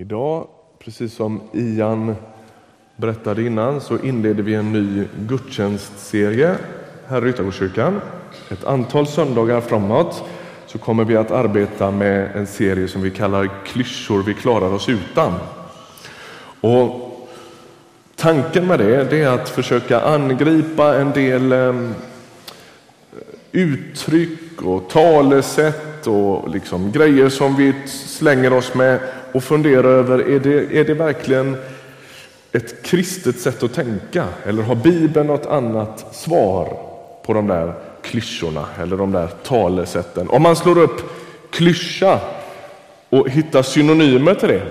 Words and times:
Idag, 0.00 0.46
precis 0.78 1.14
som 1.14 1.40
Ian 1.52 2.16
berättade 2.96 3.42
innan, 3.42 3.80
så 3.80 3.98
inleder 3.98 4.42
vi 4.42 4.54
en 4.54 4.72
ny 4.72 5.04
gudstjänstserie 5.28 6.56
här 7.08 7.18
i 7.18 7.20
Ryttargårdskyrkan. 7.20 8.00
Ett 8.50 8.64
antal 8.64 9.06
söndagar 9.06 9.60
framåt 9.60 10.24
så 10.66 10.78
kommer 10.78 11.04
vi 11.04 11.16
att 11.16 11.30
arbeta 11.30 11.90
med 11.90 12.36
en 12.36 12.46
serie 12.46 12.88
som 12.88 13.02
vi 13.02 13.10
kallar 13.10 13.64
Klyschor 13.64 14.22
vi 14.22 14.34
klarar 14.34 14.72
oss 14.72 14.88
utan. 14.88 15.32
Och 16.60 17.18
tanken 18.16 18.66
med 18.66 18.78
det, 18.78 19.04
det 19.04 19.22
är 19.22 19.28
att 19.28 19.48
försöka 19.48 20.00
angripa 20.00 21.00
en 21.00 21.12
del 21.12 21.52
eh, 21.52 21.90
uttryck 23.52 24.62
och 24.62 24.90
talesätt 24.90 26.06
och 26.06 26.50
liksom 26.50 26.92
grejer 26.92 27.28
som 27.28 27.56
vi 27.56 27.74
slänger 27.86 28.52
oss 28.52 28.74
med 28.74 29.00
och 29.32 29.44
fundera 29.44 29.88
över, 29.88 30.18
är 30.18 30.40
det, 30.40 30.78
är 30.80 30.84
det 30.84 30.94
verkligen 30.94 31.56
ett 32.52 32.82
kristet 32.82 33.40
sätt 33.40 33.62
att 33.62 33.74
tänka? 33.74 34.24
Eller 34.44 34.62
har 34.62 34.74
Bibeln 34.74 35.26
något 35.26 35.46
annat 35.46 36.14
svar 36.14 36.78
på 37.26 37.32
de 37.32 37.46
där 37.46 37.72
klyschorna 38.02 38.64
eller 38.82 38.96
de 38.96 39.12
där 39.12 39.26
talesätten? 39.26 40.30
Om 40.30 40.42
man 40.42 40.56
slår 40.56 40.78
upp 40.78 41.02
klyscha 41.50 42.20
och 43.08 43.30
hittar 43.30 43.62
synonymer 43.62 44.34
till 44.34 44.48
det 44.48 44.62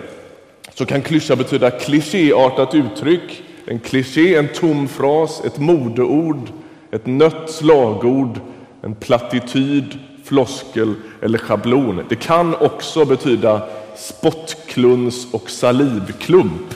så 0.73 0.85
kan 0.85 1.01
klyscha 1.01 1.35
betyda 1.35 1.71
klichéartat 1.71 2.75
uttryck, 2.75 3.43
en 3.65 3.79
kliché, 3.79 4.35
en 4.35 4.47
tom 4.47 4.87
fras, 4.87 5.41
ett 5.45 5.59
modeord, 5.59 6.49
ett 6.91 7.05
nött 7.05 7.49
slagord, 7.49 8.39
en 8.81 8.95
plattityd, 8.95 9.99
floskel 10.23 10.93
eller 11.21 11.37
schablon. 11.37 12.03
Det 12.09 12.15
kan 12.15 12.55
också 12.55 13.05
betyda 13.05 13.61
spottkluns 13.97 15.27
och 15.33 15.49
salivklump. 15.49 16.73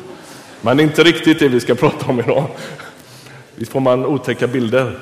Men 0.61 0.77
det 0.77 0.84
är 0.84 0.85
inte 0.85 1.03
riktigt 1.03 1.39
det 1.39 1.47
vi 1.47 1.59
ska 1.59 1.75
prata 1.75 2.09
om 2.09 2.20
idag. 2.20 2.45
Visst 3.55 3.72
får 3.72 3.80
man 3.80 4.05
otäcka 4.05 4.47
bilder. 4.47 5.00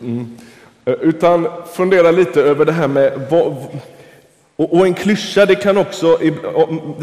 Mm. 0.00 0.36
Utan 0.84 1.48
fundera 1.74 2.10
lite 2.10 2.42
över 2.42 2.64
det 2.64 2.72
här 2.72 2.88
med 2.88 3.26
vad, 3.30 3.56
och 4.56 4.86
en 4.86 4.94
klyscha, 4.94 5.46
det 5.46 5.54
kan 5.54 5.76
också, 5.76 6.18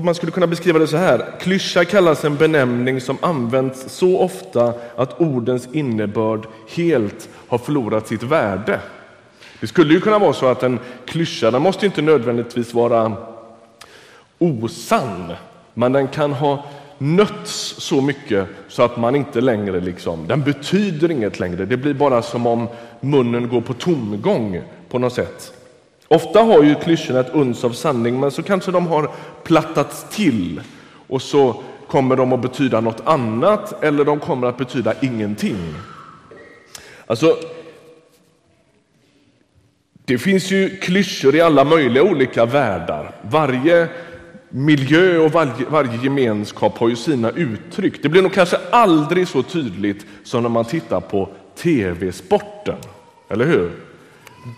man 0.04 0.16
skulle 0.16 0.32
kunna 0.32 0.48
beskriva 0.48 0.80
det 0.80 0.88
så 0.88 0.98
här. 0.98 1.26
Klyscha 1.40 1.86
kallas 1.86 2.26
en 2.26 2.36
benämning 2.36 3.02
som 3.02 3.18
används 3.22 3.86
så 3.88 4.20
ofta 4.20 4.74
att 4.96 5.22
ordens 5.22 5.68
innebörd 5.74 6.48
helt 6.76 7.30
har 7.48 7.58
förlorat 7.58 8.08
sitt 8.08 8.24
värde. 8.24 8.80
Det 9.60 9.68
skulle 9.68 9.94
ju 9.94 10.02
kunna 10.02 10.20
vara 10.20 10.34
så 10.34 10.46
att 10.46 10.64
en 10.64 10.80
klyscha, 11.06 11.52
den 11.52 11.62
måste 11.62 11.86
inte 11.86 12.02
nödvändigtvis 12.02 12.74
vara 12.74 13.14
osann, 14.40 15.34
men 15.74 15.92
den 15.92 16.08
kan 16.08 16.34
ha 16.34 16.64
nötts 16.98 17.76
så 17.78 18.02
mycket 18.02 18.48
så 18.68 18.84
att 18.84 18.98
man 18.98 19.16
inte 19.16 19.42
längre 19.42 19.80
liksom, 19.80 20.28
den 20.28 20.44
betyder 20.44 21.12
inget 21.12 21.40
längre. 21.40 21.66
Det 21.66 21.78
blir 21.78 21.94
bara 21.94 22.22
som 22.22 22.48
om 22.48 22.68
munnen 23.02 23.50
går 23.50 23.62
på 23.62 23.74
tomgång 23.74 24.62
på 24.90 25.00
något 25.00 25.14
sätt. 25.14 25.54
Ofta 26.08 26.42
har 26.42 26.64
ju 26.64 26.76
klyschorna 26.76 27.20
ett 27.20 27.34
uns 27.34 27.64
av 27.64 27.70
sanning, 27.70 28.20
men 28.20 28.32
så 28.32 28.44
kanske 28.44 28.72
de 28.72 28.88
har 28.88 29.12
plattats 29.44 30.06
till 30.10 30.62
och 31.08 31.22
så 31.22 31.64
kommer 31.88 32.16
de 32.16 32.34
att 32.34 32.42
betyda 32.42 32.82
något 32.82 33.02
annat 33.06 33.84
eller 33.84 34.06
de 34.06 34.20
kommer 34.20 34.48
att 34.48 34.58
betyda 34.58 34.94
ingenting. 35.02 35.74
Alltså, 37.06 37.38
det 40.06 40.18
finns 40.18 40.52
ju 40.52 40.78
klyschor 40.78 41.36
i 41.36 41.42
alla 41.42 41.64
möjliga 41.64 42.04
olika 42.04 42.46
världar. 42.46 43.16
Varje 43.22 43.88
miljö 44.50 45.18
och 45.18 45.32
varje, 45.32 45.66
varje, 45.70 46.04
gemenskap 46.04 46.78
har 46.78 46.90
ju 46.90 46.96
sina 46.96 47.30
uttryck. 47.30 48.04
Det 48.04 48.10
blir 48.10 48.22
nog 48.22 48.34
kanske 48.34 48.58
aldrig 48.72 49.28
så 49.28 49.44
tydligt 49.44 50.06
som 50.24 50.44
när 50.44 50.50
man 50.50 50.66
tittar 50.66 51.00
på 51.00 51.30
tv-sporten. 51.56 52.78
Eller 53.30 53.46
hur? 53.46 53.72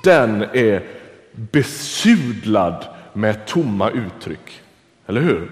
Den 0.03 0.41
är 0.41 0.84
besudlad 1.31 2.86
med 3.13 3.46
tomma 3.46 3.90
uttryck. 3.90 4.62
Eller 5.08 5.22
hur? 5.22 5.52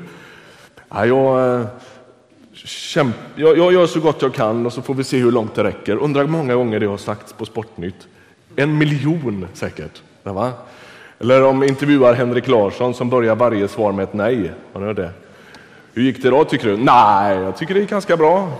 Ja, 0.90 1.06
jag, 1.06 1.60
eh, 1.60 1.68
kämp, 2.54 3.16
jag, 3.36 3.58
jag 3.58 3.74
gör 3.74 3.88
så 3.88 4.00
gott 4.00 4.22
jag 4.22 4.34
kan 4.34 4.66
och 4.66 4.74
så 4.74 4.82
får 4.82 4.94
vi 4.94 5.04
se 5.04 5.18
hur 5.18 5.32
långt 5.32 5.56
det 5.56 5.64
räcker. 5.64 5.96
Undrar 5.96 6.22
hur 6.22 6.30
många 6.30 6.56
gånger 6.56 6.80
det 6.80 6.86
har 6.86 6.98
sagts 6.98 7.34
på 7.34 7.46
Sportnytt. 7.46 8.08
En 8.56 8.78
miljon 8.78 9.48
säkert. 9.54 10.02
Va? 10.24 10.54
Eller 11.20 11.44
om 11.44 11.64
intervjuar 11.64 12.14
Henrik 12.14 12.48
Larsson 12.48 12.94
som 12.94 13.10
börjar 13.10 13.36
varje 13.36 13.68
svar 13.68 13.92
med 13.92 14.04
ett 14.04 14.14
nej. 14.14 14.52
Har 14.74 14.82
ni 14.82 14.94
det? 14.94 15.10
Hur 15.94 16.04
gick 16.04 16.24
det 16.24 16.30
då 16.30 16.44
tycker 16.44 16.68
du? 16.68 16.78
Nej, 16.78 17.38
jag 17.38 17.58
tycker 17.58 17.74
det 17.74 17.80
gick 17.80 17.90
ganska 17.90 18.18
bra. 18.18 18.52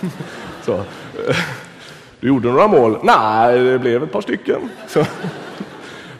Så. 0.62 0.80
Du 2.20 2.28
gjorde 2.28 2.48
några 2.48 2.68
mål? 2.68 2.98
Nej, 3.02 3.58
det 3.58 3.78
blev 3.78 4.02
ett 4.02 4.12
par 4.12 4.20
stycken. 4.20 4.60
Så. 4.88 5.04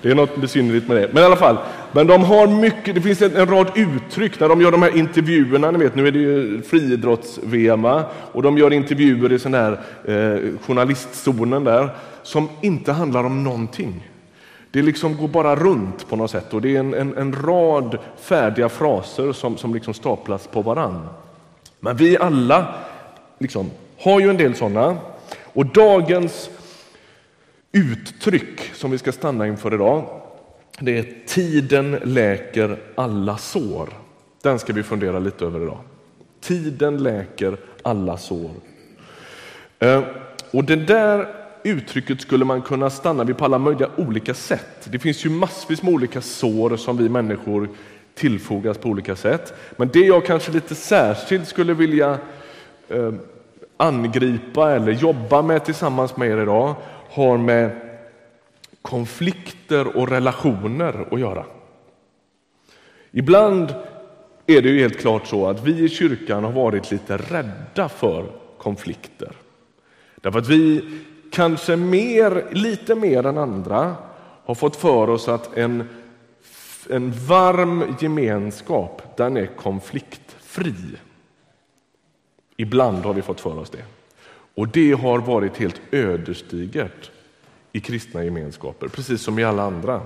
Det 0.03 0.11
är 0.11 0.15
något 0.15 0.37
besynnerligt 0.37 0.89
med 0.89 0.97
det. 0.97 1.09
Men 1.13 1.23
i 1.23 1.27
alla 1.27 1.37
fall, 1.37 1.59
men 1.93 2.07
de 2.07 2.25
har 2.25 2.47
mycket, 2.47 2.95
det 2.95 3.01
finns 3.01 3.23
en, 3.23 3.37
en 3.37 3.47
rad 3.47 3.71
uttryck 3.75 4.41
när 4.41 4.49
de 4.49 4.61
gör 4.61 4.71
de 4.71 4.83
här 4.83 4.97
intervjuerna. 4.97 5.71
Ni 5.71 5.79
vet, 5.79 5.95
nu 5.95 6.07
är 6.09 6.13
det 6.13 6.19
ju 6.19 6.63
friidrotts-VM 6.63 7.85
och 8.33 8.43
de 8.43 8.59
gör 8.59 8.73
intervjuer 8.73 9.33
i 9.33 9.39
sån 9.39 9.53
där 9.53 9.73
eh, 10.05 10.59
journalistzonen 10.67 11.65
där 11.65 11.89
som 12.23 12.49
inte 12.63 12.93
handlar 12.93 13.25
om 13.25 13.45
någonting. 13.45 14.09
Det 14.77 14.83
liksom 14.83 15.17
går 15.17 15.29
bara 15.29 15.57
runt 15.57 16.09
på 16.09 16.17
något 16.17 16.31
sätt 16.31 16.55
och 16.55 16.61
det 16.61 16.77
är 16.77 16.81
en, 16.81 16.95
en, 16.95 17.17
en 17.17 17.33
rad 17.33 17.99
färdiga 18.17 18.69
fraser 18.69 19.33
som, 19.33 19.57
som 19.57 19.75
liksom 19.75 19.95
staplas 19.95 20.47
på 20.47 20.63
varann. 20.63 21.09
Men 21.81 21.97
vi 21.97 22.19
alla 22.19 22.75
liksom, 23.39 23.71
har 23.99 24.21
ju 24.21 24.31
en 24.31 24.37
del 24.37 24.55
sådana. 24.55 24.97
Och 25.43 25.67
dagens 25.67 26.51
uttryck 27.73 28.61
som 28.75 28.91
vi 28.91 28.99
ska 28.99 29.13
stanna 29.13 29.47
inför 29.47 29.75
idag, 29.75 30.21
det 30.81 30.99
är 30.99 31.15
tiden 31.27 31.99
läker 32.05 32.79
alla 32.95 33.39
sår. 33.39 33.89
Den 34.43 34.59
ska 34.59 34.73
vi 34.73 34.83
fundera 34.83 35.19
lite 35.19 35.45
över 35.45 35.63
idag. 35.63 35.79
Tiden 36.41 37.03
läker 37.03 37.57
alla 37.83 38.17
sår. 38.17 38.51
Eh, 39.79 40.03
och 40.51 40.65
det 40.65 40.77
där 40.77 41.46
uttrycket 41.71 42.21
skulle 42.21 42.45
man 42.45 42.63
kunna 42.63 42.91
stanna 42.91 43.25
vid 43.25 43.37
på 43.37 43.45
alla 43.45 43.59
möjliga 43.59 43.91
olika 43.97 44.35
sätt. 44.35 44.89
Det 44.91 44.99
finns 44.99 45.27
ju 45.27 45.31
massvis 45.31 45.83
med 45.83 45.95
olika 45.95 46.21
sår 46.21 46.77
som 46.77 46.97
vi 46.97 47.09
människor 47.09 47.69
tillfogas 48.15 48.79
på 48.79 48.89
olika 48.89 49.17
sätt. 49.17 49.55
Men 49.77 49.89
det 49.89 50.01
jag 50.01 50.27
kanske 50.27 50.53
lite 50.53 50.75
särskilt 50.75 51.49
skulle 51.49 51.75
vilja 51.75 52.19
eh, 52.89 53.13
angripa 53.77 54.71
eller 54.71 54.93
jobba 54.93 55.43
med 55.43 55.65
tillsammans 55.65 56.17
med 56.17 56.29
er 56.29 56.43
idag 56.43 56.75
har 57.11 57.39
med 57.39 57.71
konflikter 58.83 59.97
och 59.97 60.09
relationer 60.09 61.07
att 61.11 61.21
göra. 61.21 61.45
Ibland 63.11 63.75
är 64.47 64.63
det 64.63 64.69
ju 64.69 64.81
helt 64.81 64.99
klart 64.99 65.27
så 65.27 65.47
att 65.47 65.65
vi 65.65 65.85
i 65.85 65.89
kyrkan 65.89 66.45
har 66.45 66.53
varit 66.53 66.91
lite 66.91 67.17
rädda 67.17 67.89
för 67.89 68.27
konflikter. 68.59 69.33
Därför 70.21 70.39
att 70.39 70.49
vi 70.49 70.85
kanske 71.37 71.77
mer, 71.77 72.49
lite 72.51 72.95
mer 72.95 73.27
än 73.27 73.39
andra 73.39 73.97
har 74.45 74.55
fått 74.55 74.77
för 74.77 75.11
oss 75.11 75.29
att 75.29 75.57
en, 75.57 75.89
en 76.91 77.13
varm 77.13 77.97
gemenskap, 78.01 79.17
den 79.17 79.37
är 79.37 79.47
konfliktfri. 79.47 80.75
Ibland 82.57 83.05
har 83.05 83.15
vi 83.15 83.23
fått 83.23 83.41
för 83.41 83.59
oss 83.59 83.71
det. 83.71 83.85
Och 84.55 84.69
det 84.69 84.93
har 84.93 85.19
varit 85.19 85.57
helt 85.57 85.81
ödesdigert 85.91 87.11
i 87.73 87.81
kristna 87.81 88.25
gemenskaper, 88.25 88.89
precis 88.89 89.23
som 89.23 89.39
i 89.39 89.45
alla 89.45 89.63
andra. 89.63 90.03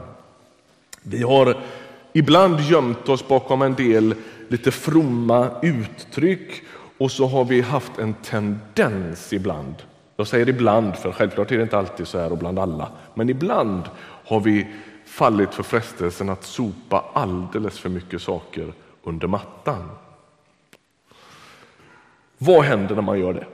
Vi 1.03 1.23
har 1.23 1.63
ibland 2.13 2.61
gömt 2.61 3.09
oss 3.09 3.29
bakom 3.29 3.63
en 3.63 3.75
del 3.75 4.15
lite 4.49 4.71
fromma 4.71 5.51
uttryck 5.63 6.63
och 6.99 7.11
så 7.11 7.27
har 7.27 7.45
vi 7.45 7.61
haft 7.61 7.99
en 7.99 8.15
tendens 8.15 9.33
ibland 9.33 9.75
jag 10.21 10.27
säger 10.27 10.49
ibland, 10.49 10.97
för 10.97 11.13
självklart 11.13 11.53
är 11.53 11.57
det 11.57 11.63
inte 11.63 11.79
alltid 11.79 12.09
så 12.09 12.19
här 12.19 12.33
och 12.33 12.39
bland 12.39 12.59
alla, 12.59 12.89
men 13.15 13.31
ibland 13.31 13.83
har 14.25 14.41
vi 14.41 14.67
fallit 15.07 15.55
för 15.55 15.63
frestelsen 15.63 16.29
att 16.29 16.45
sopa 16.45 17.05
alldeles 17.13 17.79
för 17.79 17.89
mycket 17.89 18.23
saker 18.23 18.73
under 19.03 19.27
mattan. 19.27 19.91
Vad 22.39 22.65
händer 22.65 22.95
när 22.95 23.03
man 23.03 23.21
gör 23.21 23.33
det? 23.33 23.47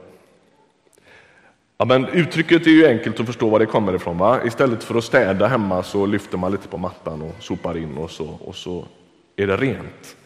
Ja, 1.78 1.84
men 1.84 2.06
uttrycket 2.08 2.66
är 2.66 2.70
ju 2.70 2.86
enkelt 2.86 3.20
att 3.20 3.26
förstå 3.26 3.50
var 3.50 3.58
det 3.58 3.66
kommer 3.66 3.94
ifrån. 3.94 4.18
Va? 4.18 4.40
Istället 4.44 4.84
för 4.84 4.94
att 4.94 5.04
städa 5.04 5.46
hemma 5.46 5.82
så 5.82 6.06
lyfter 6.06 6.38
man 6.38 6.52
lite 6.52 6.68
på 6.68 6.78
mattan 6.78 7.22
och 7.22 7.34
sopar 7.38 7.76
in 7.76 7.96
och 7.96 8.10
så, 8.10 8.38
och 8.44 8.54
så 8.54 8.84
är 9.36 9.46
det 9.46 9.56
rent. 9.56 10.16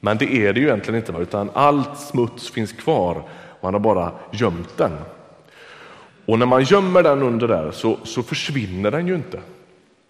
Men 0.00 0.18
det 0.18 0.34
är 0.34 0.52
det 0.52 0.60
ju 0.60 0.66
egentligen 0.66 1.00
inte, 1.00 1.12
utan 1.12 1.50
allt 1.52 1.98
smuts 1.98 2.50
finns 2.50 2.72
kvar. 2.72 3.22
Man 3.60 3.74
har 3.74 3.80
bara 3.80 4.12
gömt 4.30 4.76
den. 4.76 4.92
Och 6.26 6.38
när 6.38 6.46
man 6.46 6.62
gömmer 6.62 7.02
den 7.02 7.22
under 7.22 7.48
där 7.48 7.70
så, 7.70 7.98
så 8.04 8.22
försvinner 8.22 8.90
den 8.90 9.06
ju 9.06 9.14
inte. 9.14 9.40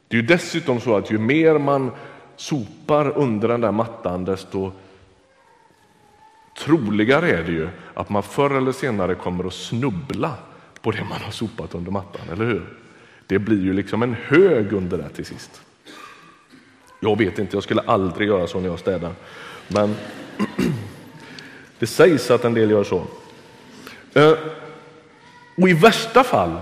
Det 0.08 0.16
är 0.16 0.20
ju 0.20 0.26
dessutom 0.26 0.80
så 0.80 0.96
att 0.96 1.10
ju 1.10 1.18
mer 1.18 1.58
man 1.58 1.90
sopar 2.36 3.18
under 3.18 3.48
den 3.48 3.60
där 3.60 3.72
mattan 3.72 4.24
desto 4.24 4.72
troligare 6.58 7.30
är 7.30 7.42
det 7.42 7.52
ju 7.52 7.68
att 7.94 8.10
man 8.10 8.22
förr 8.22 8.56
eller 8.56 8.72
senare 8.72 9.14
kommer 9.14 9.46
att 9.46 9.54
snubbla 9.54 10.34
på 10.80 10.90
det 10.90 11.04
man 11.04 11.20
har 11.20 11.30
sopat 11.30 11.74
under 11.74 11.90
mattan, 11.90 12.28
eller 12.32 12.44
hur? 12.44 12.66
Det 13.26 13.38
blir 13.38 13.62
ju 13.62 13.72
liksom 13.72 14.02
en 14.02 14.16
hög 14.24 14.72
under 14.72 14.98
det 14.98 15.08
till 15.08 15.24
sist. 15.24 15.62
Jag 17.00 17.18
vet 17.18 17.38
inte, 17.38 17.56
jag 17.56 17.62
skulle 17.62 17.80
aldrig 17.80 18.28
göra 18.28 18.46
så 18.46 18.60
när 18.60 18.68
jag 18.68 18.78
städar. 18.78 19.12
Men 19.68 19.94
det 21.78 21.86
sägs 21.86 22.30
att 22.30 22.44
en 22.44 22.54
del 22.54 22.70
gör 22.70 22.84
så. 22.84 23.02
Eh, 24.14 24.32
och 25.56 25.68
i 25.68 25.72
värsta 25.72 26.24
fall 26.24 26.56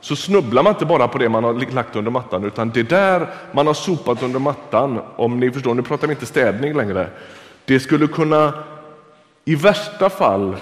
så 0.00 0.16
snubblar 0.16 0.62
man 0.62 0.72
inte 0.72 0.86
bara 0.86 1.08
på 1.08 1.18
det 1.18 1.28
man 1.28 1.44
har 1.44 1.72
lagt 1.72 1.96
under 1.96 2.10
mattan, 2.10 2.44
utan 2.44 2.70
det 2.70 2.82
där 2.82 3.28
man 3.52 3.66
har 3.66 3.74
sopat 3.74 4.22
under 4.22 4.38
mattan, 4.38 5.00
om 5.16 5.40
ni 5.40 5.50
förstår, 5.50 5.74
nu 5.74 5.82
pratar 5.82 6.06
vi 6.06 6.12
inte 6.12 6.26
städning 6.26 6.74
längre, 6.74 7.10
det 7.64 7.80
skulle 7.80 8.06
kunna 8.06 8.52
i 9.44 9.54
värsta 9.54 10.10
fall 10.10 10.56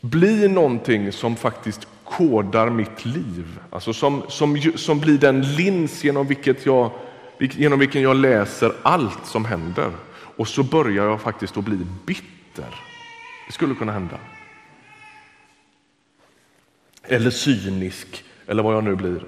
bli 0.00 0.48
någonting 0.48 1.12
som 1.12 1.36
faktiskt 1.36 1.88
kodar 2.04 2.70
mitt 2.70 3.04
liv, 3.04 3.58
alltså 3.70 3.92
som, 3.92 4.22
som, 4.28 4.60
som 4.76 5.00
blir 5.00 5.18
den 5.18 5.42
lins 5.42 6.04
genom, 6.04 6.26
vilket 6.26 6.66
jag, 6.66 6.90
genom 7.38 7.78
vilken 7.78 8.02
jag 8.02 8.16
läser 8.16 8.72
allt 8.82 9.26
som 9.26 9.44
händer. 9.44 9.90
Och 10.36 10.48
så 10.48 10.62
börjar 10.62 11.04
jag 11.04 11.20
faktiskt 11.20 11.56
att 11.56 11.64
bli 11.64 11.78
bitter. 12.06 12.74
Det 13.46 13.52
skulle 13.52 13.74
kunna 13.74 13.92
hända. 13.92 14.16
Eller 17.08 17.30
cynisk, 17.30 18.24
eller 18.46 18.62
vad 18.62 18.74
jag 18.74 18.84
nu 18.84 18.94
blir. 18.94 19.20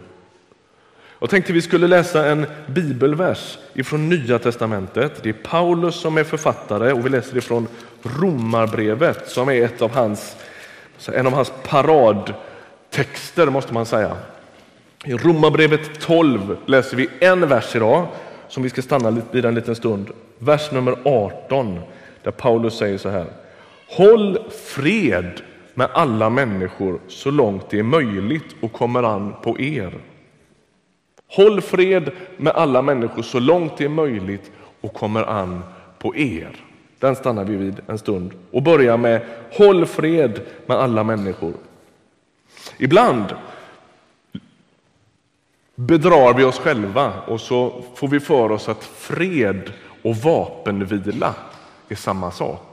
Jag 1.20 1.30
tänkte 1.30 1.52
vi 1.52 1.62
skulle 1.62 1.86
läsa 1.86 2.26
en 2.26 2.46
bibelvers 2.66 3.58
ifrån 3.74 4.08
Nya 4.08 4.38
testamentet. 4.38 5.22
Det 5.22 5.28
är 5.28 5.32
Paulus 5.32 5.94
som 5.94 6.18
är 6.18 6.24
författare 6.24 6.92
och 6.92 7.06
vi 7.06 7.10
läser 7.10 7.34
det 7.34 7.40
från 7.40 7.68
Romarbrevet 8.02 9.28
som 9.28 9.48
är 9.48 9.64
ett 9.64 9.82
av 9.82 9.90
hans, 9.90 10.36
en 11.12 11.26
av 11.26 11.32
hans 11.32 11.52
paradtexter 11.68 13.46
måste 13.46 13.74
man 13.74 13.86
säga. 13.86 14.16
I 15.04 15.12
Romarbrevet 15.12 16.00
12 16.00 16.56
läser 16.66 16.96
vi 16.96 17.08
en 17.20 17.48
vers 17.48 17.76
idag 17.76 18.06
som 18.48 18.62
vi 18.62 18.70
ska 18.70 18.82
stanna 18.82 19.22
vid 19.30 19.44
en 19.44 19.54
liten 19.54 19.76
stund. 19.76 20.10
Vers 20.38 20.72
nummer 20.72 20.96
18 21.04 21.80
där 22.22 22.30
Paulus 22.30 22.78
säger 22.78 22.98
så 22.98 23.08
här. 23.08 23.26
Håll 23.88 24.38
fred 24.64 25.40
med 25.74 25.88
alla 25.92 26.30
människor 26.30 27.00
så 27.08 27.30
långt 27.30 27.70
det 27.70 27.78
är 27.78 27.82
möjligt 27.82 28.56
och 28.60 28.72
kommer 28.72 29.02
an 29.02 29.34
på 29.42 29.60
er. 29.60 29.98
Håll 31.26 31.60
fred 31.60 32.10
med 32.36 32.52
alla 32.52 32.82
människor 32.82 33.22
så 33.22 33.40
långt 33.40 33.76
det 33.76 33.84
är 33.84 33.88
möjligt 33.88 34.50
och 34.80 34.94
kommer 34.94 35.22
an 35.22 35.64
på 35.98 36.16
er. 36.16 36.64
Den 36.98 37.16
stannar 37.16 37.44
vi 37.44 37.56
vid 37.56 37.80
en 37.86 37.98
stund 37.98 38.32
och 38.50 38.62
börjar 38.62 38.96
med 38.96 39.26
Håll 39.52 39.86
fred 39.86 40.40
med 40.66 40.76
alla 40.76 41.04
människor. 41.04 41.54
Ibland 42.78 43.24
bedrar 45.74 46.34
vi 46.34 46.44
oss 46.44 46.58
själva 46.58 47.12
och 47.26 47.40
så 47.40 47.82
får 47.94 48.08
vi 48.08 48.20
för 48.20 48.52
oss 48.52 48.68
att 48.68 48.84
fred 48.84 49.72
och 50.02 50.16
vapenvila 50.16 51.34
är 51.88 51.94
samma 51.94 52.30
sak. 52.30 52.69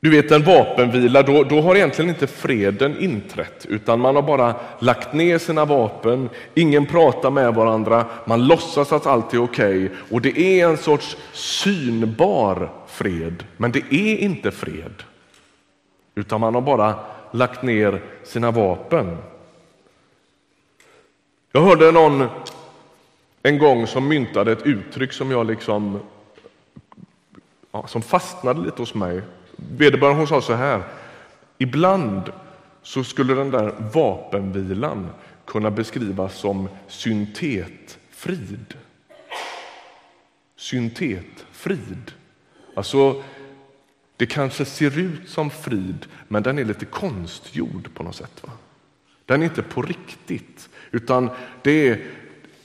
Du 0.00 0.10
vet 0.10 0.30
en 0.30 0.42
vapenvila, 0.42 1.22
då, 1.22 1.44
då 1.44 1.60
har 1.60 1.76
egentligen 1.76 2.08
inte 2.08 2.26
freden 2.26 2.98
inträtt 2.98 3.66
utan 3.68 4.00
man 4.00 4.14
har 4.14 4.22
bara 4.22 4.54
lagt 4.78 5.12
ner 5.12 5.38
sina 5.38 5.64
vapen, 5.64 6.28
ingen 6.54 6.86
pratar 6.86 7.30
med 7.30 7.54
varandra, 7.54 8.06
man 8.24 8.46
låtsas 8.46 8.92
att 8.92 9.06
allt 9.06 9.34
är 9.34 9.42
okej. 9.42 9.84
Okay, 9.84 9.96
och 10.10 10.20
det 10.20 10.40
är 10.40 10.68
en 10.68 10.76
sorts 10.76 11.16
synbar 11.32 12.70
fred, 12.86 13.44
men 13.56 13.72
det 13.72 13.94
är 13.94 14.16
inte 14.16 14.50
fred. 14.50 15.02
Utan 16.14 16.40
man 16.40 16.54
har 16.54 16.62
bara 16.62 16.94
lagt 17.30 17.62
ner 17.62 18.02
sina 18.24 18.50
vapen. 18.50 19.16
Jag 21.52 21.60
hörde 21.60 21.92
någon 21.92 22.28
en 23.42 23.58
gång 23.58 23.86
som 23.86 24.08
myntade 24.08 24.52
ett 24.52 24.66
uttryck 24.66 25.12
som 25.12 25.30
jag 25.30 25.46
liksom 25.46 26.00
ja, 27.72 27.86
som 27.86 28.02
fastnade 28.02 28.60
lite 28.60 28.82
hos 28.82 28.94
mig. 28.94 29.22
Vederbörande 29.58 30.18
hon 30.18 30.28
sa 30.28 30.40
så 30.40 30.54
här. 30.54 30.82
Ibland 31.58 32.32
så 32.82 33.04
skulle 33.04 33.34
den 33.34 33.50
där 33.50 33.74
vapenvilan 33.94 35.08
kunna 35.46 35.70
beskrivas 35.70 36.38
som 36.38 36.68
syntetfrid. 36.88 38.74
Syntetfrid. 40.56 42.12
Alltså, 42.74 43.22
det 44.16 44.26
kanske 44.26 44.64
ser 44.64 44.98
ut 44.98 45.28
som 45.28 45.50
frid, 45.50 46.06
men 46.28 46.42
den 46.42 46.58
är 46.58 46.64
lite 46.64 46.84
konstgjord 46.84 47.94
på 47.94 48.02
något 48.02 48.16
sätt. 48.16 48.42
Va? 48.42 48.52
Den 49.26 49.42
är 49.42 49.46
inte 49.46 49.62
på 49.62 49.82
riktigt, 49.82 50.68
utan 50.90 51.30
det 51.62 51.88
är, 51.88 52.04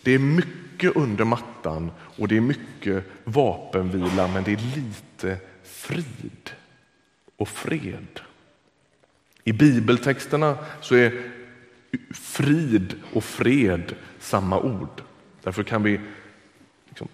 det 0.03 0.11
är 0.11 0.19
mycket 0.19 0.95
under 0.95 1.25
mattan 1.25 1.91
och 2.17 2.27
det 2.27 2.37
är 2.37 2.41
mycket 2.41 3.03
vapenvila, 3.23 4.27
men 4.27 4.43
det 4.43 4.51
är 4.51 4.75
lite 4.75 5.37
frid 5.63 6.51
och 7.37 7.47
fred. 7.47 8.19
I 9.43 9.53
bibeltexterna 9.53 10.57
så 10.81 10.95
är 10.95 11.21
frid 12.11 12.95
och 13.13 13.23
fred 13.23 13.95
samma 14.19 14.59
ord. 14.59 15.01
Därför 15.43 15.63
kan 15.63 15.83
vi 15.83 15.99
liksom 16.89 17.07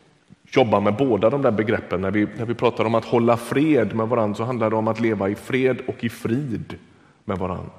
jobba 0.51 0.79
med 0.79 0.95
båda 0.95 1.29
de 1.29 1.41
där 1.41 1.51
begreppen. 1.51 2.01
När 2.01 2.11
vi, 2.11 2.27
när 2.37 2.45
vi 2.45 2.53
pratar 2.53 2.85
om 2.85 2.95
att 2.95 3.05
hålla 3.05 3.37
fred 3.37 3.95
med 3.95 4.07
varandra 4.07 4.35
så 4.35 4.43
handlar 4.43 4.69
det 4.69 4.75
om 4.75 4.87
att 4.87 4.99
leva 4.99 5.29
i 5.29 5.35
fred 5.35 5.81
och 5.87 6.03
i 6.03 6.09
frid 6.09 6.75
med 7.25 7.37
varandra. 7.37 7.71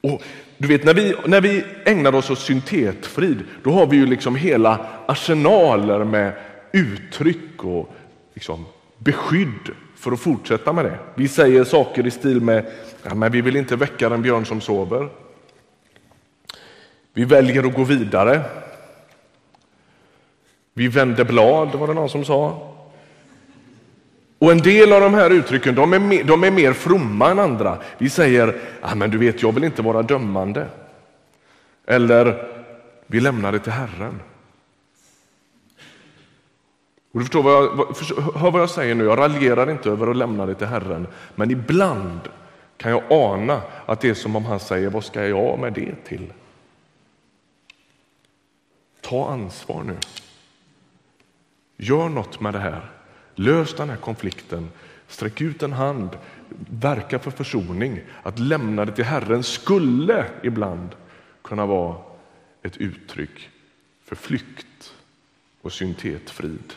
Och 0.00 0.22
du 0.58 0.68
vet, 0.68 0.84
när 0.84 0.94
vi, 0.94 1.14
när 1.26 1.40
vi 1.40 1.64
ägnar 1.84 2.14
oss 2.14 2.30
åt 2.30 2.38
syntetfrid, 2.38 3.44
då 3.62 3.70
har 3.70 3.86
vi 3.86 3.96
ju 3.96 4.06
liksom 4.06 4.36
hela 4.36 4.86
arsenaler 5.06 6.04
med 6.04 6.32
uttryck 6.72 7.64
och 7.64 7.94
liksom 8.34 8.66
beskydd 8.98 9.70
för 10.00 10.12
att 10.12 10.20
fortsätta 10.20 10.72
med 10.72 10.84
det. 10.84 10.98
Vi 11.14 11.28
säger 11.28 11.64
saker 11.64 12.06
i 12.06 12.10
stil 12.10 12.40
med 12.40 12.66
ja, 13.02 13.14
men 13.14 13.32
vi 13.32 13.40
vill 13.40 13.56
inte 13.56 13.76
väcka 13.76 14.08
den 14.08 14.22
björn 14.22 14.46
som 14.46 14.60
sover. 14.60 15.08
Vi 17.12 17.24
väljer 17.24 17.66
att 17.66 17.74
gå 17.74 17.84
vidare. 17.84 18.40
Vi 20.74 20.88
vänder 20.88 21.24
blad, 21.24 21.74
var 21.74 21.86
det 21.86 21.94
någon 21.94 22.08
som 22.08 22.24
sa. 22.24 22.66
Och 24.38 24.52
En 24.52 24.58
del 24.58 24.92
av 24.92 25.00
de 25.00 25.14
här 25.14 25.30
uttrycken 25.30 25.74
de 25.74 25.92
är, 25.92 25.98
mer, 25.98 26.24
de 26.24 26.44
är 26.44 26.50
mer 26.50 26.72
fromma 26.72 27.30
än 27.30 27.38
andra. 27.38 27.78
Vi 27.98 28.10
säger 28.10 28.54
ah, 28.80 28.94
men 28.94 29.10
du 29.10 29.18
vet, 29.18 29.42
jag 29.42 29.52
vill 29.52 29.64
inte 29.64 29.82
vara 29.82 30.02
dömande. 30.02 30.66
Eller 31.86 32.48
vi 33.06 33.20
lämnar 33.20 33.52
det 33.52 33.58
till 33.58 33.72
Herren. 33.72 34.20
Och 37.12 37.18
du 37.18 37.24
förstår 37.24 37.42
vad 37.42 37.54
jag, 37.54 38.40
hör 38.40 38.50
vad 38.50 38.62
jag 38.62 38.70
säger 38.70 38.94
nu, 38.94 39.04
jag 39.04 39.18
raljerar 39.18 39.70
inte 39.70 39.90
över 39.90 40.06
att 40.06 40.16
lämna 40.16 40.46
det 40.46 40.54
till 40.54 40.66
Herren, 40.66 41.06
men 41.34 41.50
ibland 41.50 42.20
kan 42.76 42.90
jag 42.90 43.02
ana 43.10 43.62
att 43.86 44.00
det 44.00 44.08
är 44.08 44.14
som 44.14 44.36
om 44.36 44.44
han 44.44 44.60
säger, 44.60 44.90
vad 44.90 45.04
ska 45.04 45.26
jag 45.26 45.58
med 45.58 45.72
det 45.72 45.94
till? 46.04 46.32
Ta 49.00 49.28
ansvar 49.28 49.82
nu. 49.82 49.96
Gör 51.76 52.08
något 52.08 52.40
med 52.40 52.54
det 52.54 52.58
här. 52.58 52.90
Lös 53.34 53.74
den 53.74 53.90
här 53.90 53.96
konflikten. 53.96 54.70
Sträck 55.08 55.40
ut 55.40 55.62
en 55.62 55.72
hand. 55.72 56.10
Verka 56.70 57.18
för 57.18 57.30
försoning. 57.30 58.00
Att 58.22 58.38
lämna 58.38 58.84
det 58.84 58.92
till 58.92 59.04
Herren 59.04 59.42
skulle 59.42 60.26
ibland 60.42 60.88
kunna 61.42 61.66
vara 61.66 61.96
ett 62.62 62.76
uttryck 62.76 63.50
för 64.04 64.16
flykt 64.16 64.94
och 65.62 65.72
syntetfrid. 65.72 66.74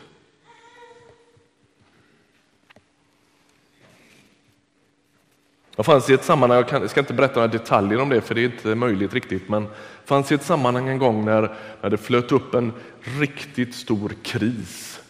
Jag 5.76 5.86
fanns 5.86 6.10
i 6.10 6.14
ett 6.14 6.24
sammanhang, 6.24 6.64
jag 6.70 6.90
ska 6.90 7.00
inte 7.00 7.14
berätta 7.14 7.34
några 7.34 7.48
detaljer 7.48 8.00
om 8.00 8.08
det 8.08 8.20
för 8.20 8.34
det 8.34 8.40
är 8.40 8.44
inte 8.44 8.74
möjligt 8.74 9.14
riktigt, 9.14 9.48
men 9.48 9.66
fanns 10.04 10.32
i 10.32 10.34
ett 10.34 10.42
sammanhang 10.42 10.88
en 10.88 10.98
gång 10.98 11.24
när, 11.24 11.54
när 11.80 11.90
det 11.90 11.96
flöt 11.96 12.32
upp 12.32 12.54
en 12.54 12.72
riktigt 13.20 13.74
stor 13.74 14.12
kris 14.22 15.00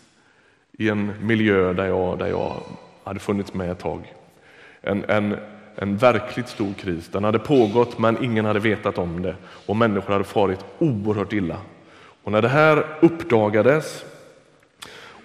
i 0.78 0.88
en 0.88 1.12
miljö 1.22 1.72
där 1.72 1.86
jag, 1.86 2.18
där 2.18 2.26
jag 2.26 2.62
hade 3.04 3.20
funnits 3.20 3.54
med 3.54 3.70
ett 3.70 3.78
tag. 3.78 4.14
En, 4.80 5.04
en, 5.04 5.36
en 5.76 5.96
verkligt 5.96 6.48
stor 6.48 6.72
kris. 6.72 7.08
Den 7.08 7.24
hade 7.24 7.38
pågått 7.38 7.98
men 7.98 8.24
ingen 8.24 8.44
hade 8.44 8.60
vetat 8.60 8.98
om 8.98 9.22
det 9.22 9.36
och 9.66 9.76
människor 9.76 10.12
hade 10.12 10.24
farit 10.24 10.64
oerhört 10.78 11.32
illa. 11.32 11.58
Och 12.22 12.32
när 12.32 12.42
det 12.42 12.48
här 12.48 12.86
uppdagades 13.00 14.04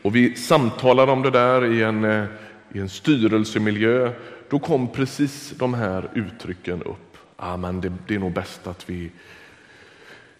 och 0.02 0.16
vi 0.16 0.36
samtalade 0.36 1.12
om 1.12 1.22
det 1.22 1.30
där 1.30 1.66
i 1.66 1.84
en, 1.84 2.04
eh, 2.04 2.26
i 2.74 2.80
en 2.80 2.90
styrelsemiljö 2.90 4.12
då 4.50 4.60
kom 4.60 4.88
precis 4.88 5.54
de 5.58 5.74
här 5.74 6.10
uttrycken 6.14 6.84
upp. 6.84 7.18
Ah, 7.36 7.58
men 7.58 7.82
det, 7.82 7.94
det 8.08 8.16
är 8.16 8.20
nog 8.20 8.34
bäst 8.34 8.68
att 8.68 8.90
vi 8.90 9.12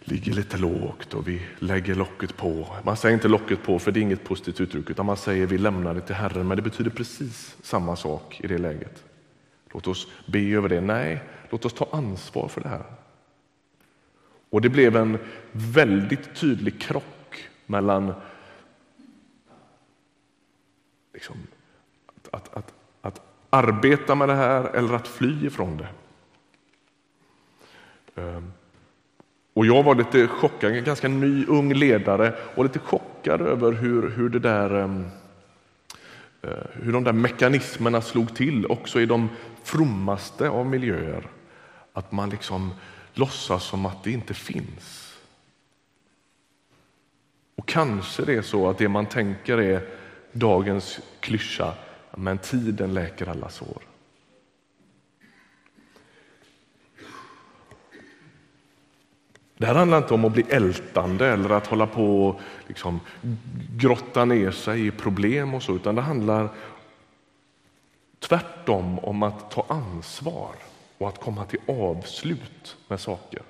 ligger 0.00 0.32
lite 0.32 0.56
lågt 0.56 1.14
och 1.14 1.28
vi 1.28 1.42
lägger 1.58 1.94
locket 1.94 2.36
på. 2.36 2.76
Man 2.84 2.96
säger 2.96 3.14
inte 3.14 3.28
locket 3.28 3.62
på 3.62 3.78
för 3.78 3.92
det 3.92 4.00
är 4.00 4.02
inget 4.02 4.24
positivt 4.24 4.60
uttryck 4.60 4.90
utan 4.90 5.06
man 5.06 5.16
säger 5.16 5.46
vi 5.46 5.58
lämnar 5.58 5.94
det 5.94 6.00
till 6.00 6.14
Herren 6.14 6.48
men 6.48 6.56
det 6.56 6.62
betyder 6.62 6.90
precis 6.90 7.56
samma 7.62 7.96
sak 7.96 8.40
i 8.44 8.46
det 8.46 8.58
läget. 8.58 9.04
Låt 9.72 9.86
oss 9.86 10.06
be 10.26 10.38
över 10.38 10.68
det. 10.68 10.80
Nej, 10.80 11.22
låt 11.50 11.64
oss 11.64 11.72
ta 11.72 11.88
ansvar 11.92 12.48
för 12.48 12.60
det 12.60 12.68
här. 12.68 12.84
Och 14.50 14.60
det 14.60 14.68
blev 14.68 14.96
en 14.96 15.18
väldigt 15.52 16.34
tydlig 16.34 16.80
krock 16.80 17.48
mellan 17.66 18.12
liksom, 21.12 21.36
att, 22.06 22.28
att, 22.34 22.56
att, 22.56 22.74
arbeta 23.50 24.14
med 24.14 24.28
det 24.28 24.34
här 24.34 24.64
eller 24.64 24.94
att 24.94 25.08
fly 25.08 25.46
ifrån 25.46 25.76
det. 25.76 25.88
Ehm, 28.22 28.52
och 29.54 29.66
jag 29.66 29.82
var 29.82 29.94
lite 29.94 30.26
chockad, 30.26 30.72
en 30.72 30.84
ganska 30.84 31.08
ny 31.08 31.46
ung 31.46 31.74
ledare 31.74 32.34
och 32.54 32.64
lite 32.64 32.78
chockad 32.78 33.40
över 33.40 33.72
hur, 33.72 34.10
hur, 34.10 34.28
det 34.28 34.38
där, 34.38 34.74
ehm, 34.74 35.06
eh, 36.42 36.50
hur 36.72 36.92
de 36.92 37.04
där 37.04 37.12
mekanismerna 37.12 38.00
slog 38.00 38.36
till 38.36 38.66
också 38.66 39.00
i 39.00 39.06
de 39.06 39.28
frommaste 39.64 40.48
av 40.48 40.66
miljöer. 40.66 41.26
Att 41.92 42.12
man 42.12 42.30
liksom 42.30 42.74
låtsas 43.14 43.64
som 43.64 43.86
att 43.86 44.04
det 44.04 44.10
inte 44.10 44.34
finns. 44.34 45.16
Och 47.56 47.68
kanske 47.68 48.24
det 48.24 48.34
är 48.34 48.42
så 48.42 48.70
att 48.70 48.78
det 48.78 48.88
man 48.88 49.06
tänker 49.06 49.58
är 49.58 49.88
dagens 50.32 51.00
klyscha, 51.20 51.74
men 52.16 52.38
tiden 52.38 52.94
läker 52.94 53.28
alla 53.28 53.48
sår. 53.48 53.82
Det 59.56 59.66
här 59.66 59.74
handlar 59.74 59.98
inte 59.98 60.14
om 60.14 60.24
att 60.24 60.32
bli 60.32 60.44
ältande 60.48 61.26
eller 61.26 61.50
att 61.50 61.66
hålla 61.66 61.86
på 61.86 62.28
och 62.28 62.40
liksom 62.66 63.00
grotta 63.76 64.24
ner 64.24 64.50
sig 64.50 64.86
i 64.86 64.90
problem 64.90 65.54
och 65.54 65.62
så, 65.62 65.76
utan 65.76 65.94
det 65.94 66.02
handlar 66.02 66.48
tvärtom 68.18 68.98
om 68.98 69.22
att 69.22 69.50
ta 69.50 69.66
ansvar 69.68 70.54
och 70.98 71.08
att 71.08 71.20
komma 71.20 71.44
till 71.44 71.60
avslut 71.66 72.76
med 72.88 73.00
saker. 73.00 73.42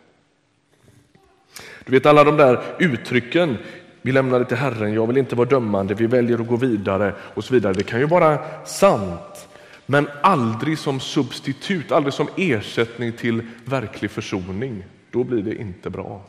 Du 1.84 1.92
vet 1.92 2.06
alla 2.06 2.24
de 2.24 2.36
där 2.36 2.76
uttrycken, 2.78 3.58
vi 4.02 4.12
lämnar 4.12 4.38
det 4.38 4.44
till 4.44 4.56
Herren, 4.56 4.94
jag 4.94 5.06
vill 5.06 5.16
inte 5.16 5.36
vara 5.36 5.48
dömande, 5.48 5.94
vi 5.94 6.06
väljer 6.06 6.40
att 6.40 6.46
gå 6.46 6.56
vidare 6.56 7.14
och 7.34 7.44
så 7.44 7.54
vidare. 7.54 7.72
Det 7.72 7.82
kan 7.82 8.00
ju 8.00 8.06
vara 8.06 8.64
sant, 8.64 9.48
men 9.86 10.08
aldrig 10.22 10.78
som 10.78 11.00
substitut, 11.00 11.92
aldrig 11.92 12.14
som 12.14 12.28
ersättning 12.36 13.12
till 13.12 13.46
verklig 13.64 14.10
försoning. 14.10 14.84
Då 15.10 15.24
blir 15.24 15.42
det 15.42 15.54
inte 15.54 15.90
bra. 15.90 16.22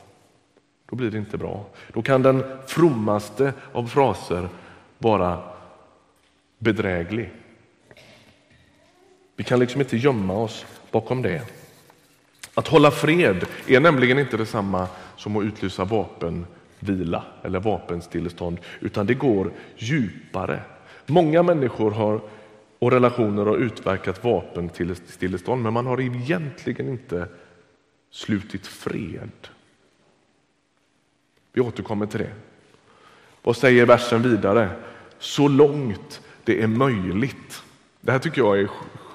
Då 0.89 0.95
blir 0.95 1.11
det 1.11 1.17
inte 1.17 1.37
bra. 1.37 1.65
Då 1.93 2.01
kan 2.01 2.21
den 2.21 2.43
frommaste 2.67 3.53
av 3.71 3.87
fraser 3.87 4.49
vara 4.97 5.39
bedräglig. 6.59 7.31
Vi 9.35 9.43
kan 9.43 9.59
liksom 9.59 9.81
inte 9.81 9.97
gömma 9.97 10.33
oss 10.33 10.65
bakom 10.91 11.21
det. 11.21 11.41
Att 12.53 12.67
hålla 12.67 12.91
fred 12.91 13.45
är 13.67 13.79
nämligen 13.79 14.19
inte 14.19 14.37
detsamma 14.37 14.87
som 15.17 15.37
att 15.37 15.43
utlysa 15.43 15.85
vapen 15.85 16.45
vila 16.83 17.23
eller 17.43 17.59
vapenstillestånd, 17.59 18.59
utan 18.79 19.05
det 19.05 19.13
går 19.13 19.51
djupare. 19.77 20.63
Många 21.05 21.43
människor 21.43 21.91
har, 21.91 22.21
och 22.79 22.91
relationer 22.91 23.45
har 23.45 23.57
utverkat 23.57 24.23
vapenstillestånd, 24.23 25.63
men 25.63 25.73
man 25.73 25.85
har 25.85 26.01
egentligen 26.01 26.89
inte 26.89 27.27
slutit 28.11 28.67
fred. 28.67 29.31
Vi 31.53 31.61
återkommer 31.61 32.05
till 32.05 32.19
det. 32.19 32.33
Vad 33.41 33.57
säger 33.57 33.85
versen 33.85 34.21
vidare? 34.21 34.69
Så 35.19 35.47
långt 35.47 36.21
det 36.43 36.61
är 36.61 36.67
möjligt. 36.67 37.63
Det 38.01 38.11
här 38.11 38.19
tycker 38.19 38.41
jag 38.41 38.59
är 38.59 38.69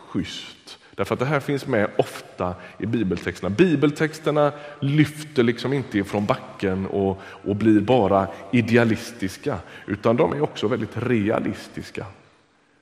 schysst. 0.09 0.56
Därför 0.97 1.15
att 1.15 1.19
det 1.19 1.27
här 1.27 1.41
finns 1.41 1.67
med 1.67 1.91
ofta 1.99 2.55
i 2.79 2.87
bibeltexterna. 2.87 3.51
Bibeltexterna 3.51 4.53
lyfter 4.81 5.43
liksom 5.43 5.73
inte 5.73 5.99
ifrån 5.99 6.27
backen 6.27 6.87
och, 6.87 7.21
och 7.23 7.57
blir 7.57 7.81
bara 7.81 8.29
idealistiska, 8.53 9.59
utan 9.87 10.17
de 10.17 10.33
är 10.33 10.41
också 10.41 10.69
väldigt 10.69 10.97
realistiska. 10.97 12.07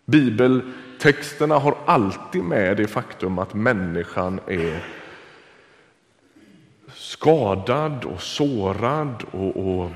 Bibeltexterna 0.05 1.59
har 1.59 1.77
alltid 1.87 2.43
med 2.43 2.77
det 2.77 2.87
faktum 2.87 3.39
att 3.39 3.55
människan 3.55 4.41
är 4.47 4.85
skadad 6.95 8.05
och 8.05 8.23
sårad 8.23 9.25
och, 9.31 9.57
och 9.57 9.91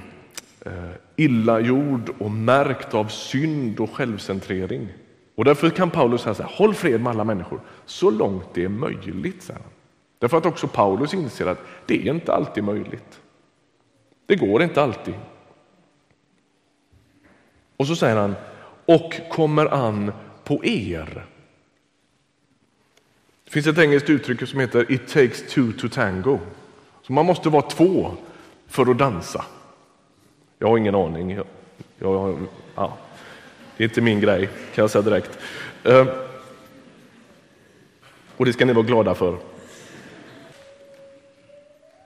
eh, 0.67 0.91
illagjord 1.17 2.11
och 2.19 2.31
märkt 2.31 2.95
av 2.95 3.09
synd 3.09 3.81
och 3.81 3.91
självcentrering. 3.91 4.89
Och 5.39 5.45
därför 5.45 5.71
kan 5.71 5.91
Paulus 5.91 6.23
säga 6.23 6.35
så 6.35 6.43
här, 6.43 6.51
håll 6.55 6.75
fred 6.75 7.01
med 7.01 7.11
alla 7.11 7.25
människor 7.25 7.61
så 7.85 8.11
långt 8.11 8.45
det 8.55 8.65
är 8.65 8.69
möjligt. 8.69 9.43
Säger 9.43 9.61
han. 9.61 9.71
Därför 10.19 10.39
att 10.39 10.47
också 10.47 10.69
Paulus 10.69 11.15
inser 11.15 11.47
att 11.47 11.59
det 11.87 11.95
är 11.95 12.15
inte 12.15 12.33
alltid 12.33 12.65
möjligt. 12.65 13.21
Det 14.27 14.37
går 14.37 14.63
inte 14.63 14.83
alltid. 14.83 15.15
Och 17.77 17.87
så 17.87 17.97
säger 17.97 18.17
han, 18.17 18.35
och 18.87 19.21
kommer 19.31 19.75
an 19.75 20.13
på 20.45 20.65
er. 20.65 21.27
Det 23.45 23.51
finns 23.51 23.67
ett 23.67 23.79
engelskt 23.79 24.11
uttryck 24.11 24.49
som 24.49 24.61
heter 24.61 24.93
It 24.93 25.09
takes 25.09 25.55
two 25.55 25.73
to 25.81 25.89
tango. 25.89 26.39
Så 27.03 27.13
man 27.13 27.27
måste 27.27 27.49
vara 27.49 27.63
två 27.63 28.11
för 28.67 28.91
att 28.91 28.99
dansa. 28.99 29.45
Jag 30.59 30.69
har 30.69 30.79
ingen 30.79 30.95
aning. 30.95 31.31
Jag, 31.31 31.47
jag, 31.99 32.39
ja. 32.75 32.97
Det 33.79 33.85
är 33.85 33.89
inte 33.89 34.01
min 34.01 34.21
grej, 34.21 34.47
kan 34.47 34.83
jag 34.83 34.91
säga 34.91 35.03
direkt. 35.03 35.39
Eh, 35.85 36.07
och 38.37 38.45
det 38.45 38.53
ska 38.53 38.65
ni 38.65 38.73
vara 38.73 38.87
glada 38.87 39.15
för. 39.15 39.37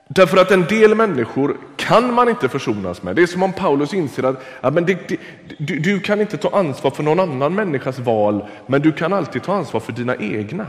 Därför 0.07 0.37
att 0.37 0.51
en 0.51 0.65
del 0.65 0.95
människor 0.95 1.57
kan 1.75 2.13
man 2.13 2.29
inte 2.29 2.49
försonas 2.49 3.03
med. 3.03 3.15
Det 3.15 3.21
är 3.21 3.27
som 3.27 3.43
om 3.43 3.53
Paulus 3.53 3.93
inser 3.93 4.23
att 4.23 4.43
ja, 4.61 4.71
men 4.71 4.85
det, 4.85 5.07
det, 5.07 5.17
du, 5.57 5.79
du, 5.79 5.99
kan 5.99 6.21
inte 6.21 6.37
ta 6.37 6.49
ansvar 6.49 6.91
för 6.91 7.03
någon 7.03 7.19
annan 7.19 7.55
människas 7.55 7.99
val, 7.99 8.45
men 8.67 8.81
du 8.81 8.91
kan 8.91 9.13
alltid 9.13 9.43
ta 9.43 9.53
ansvar 9.53 9.79
för 9.79 9.91
dina 9.91 10.15
egna. 10.15 10.65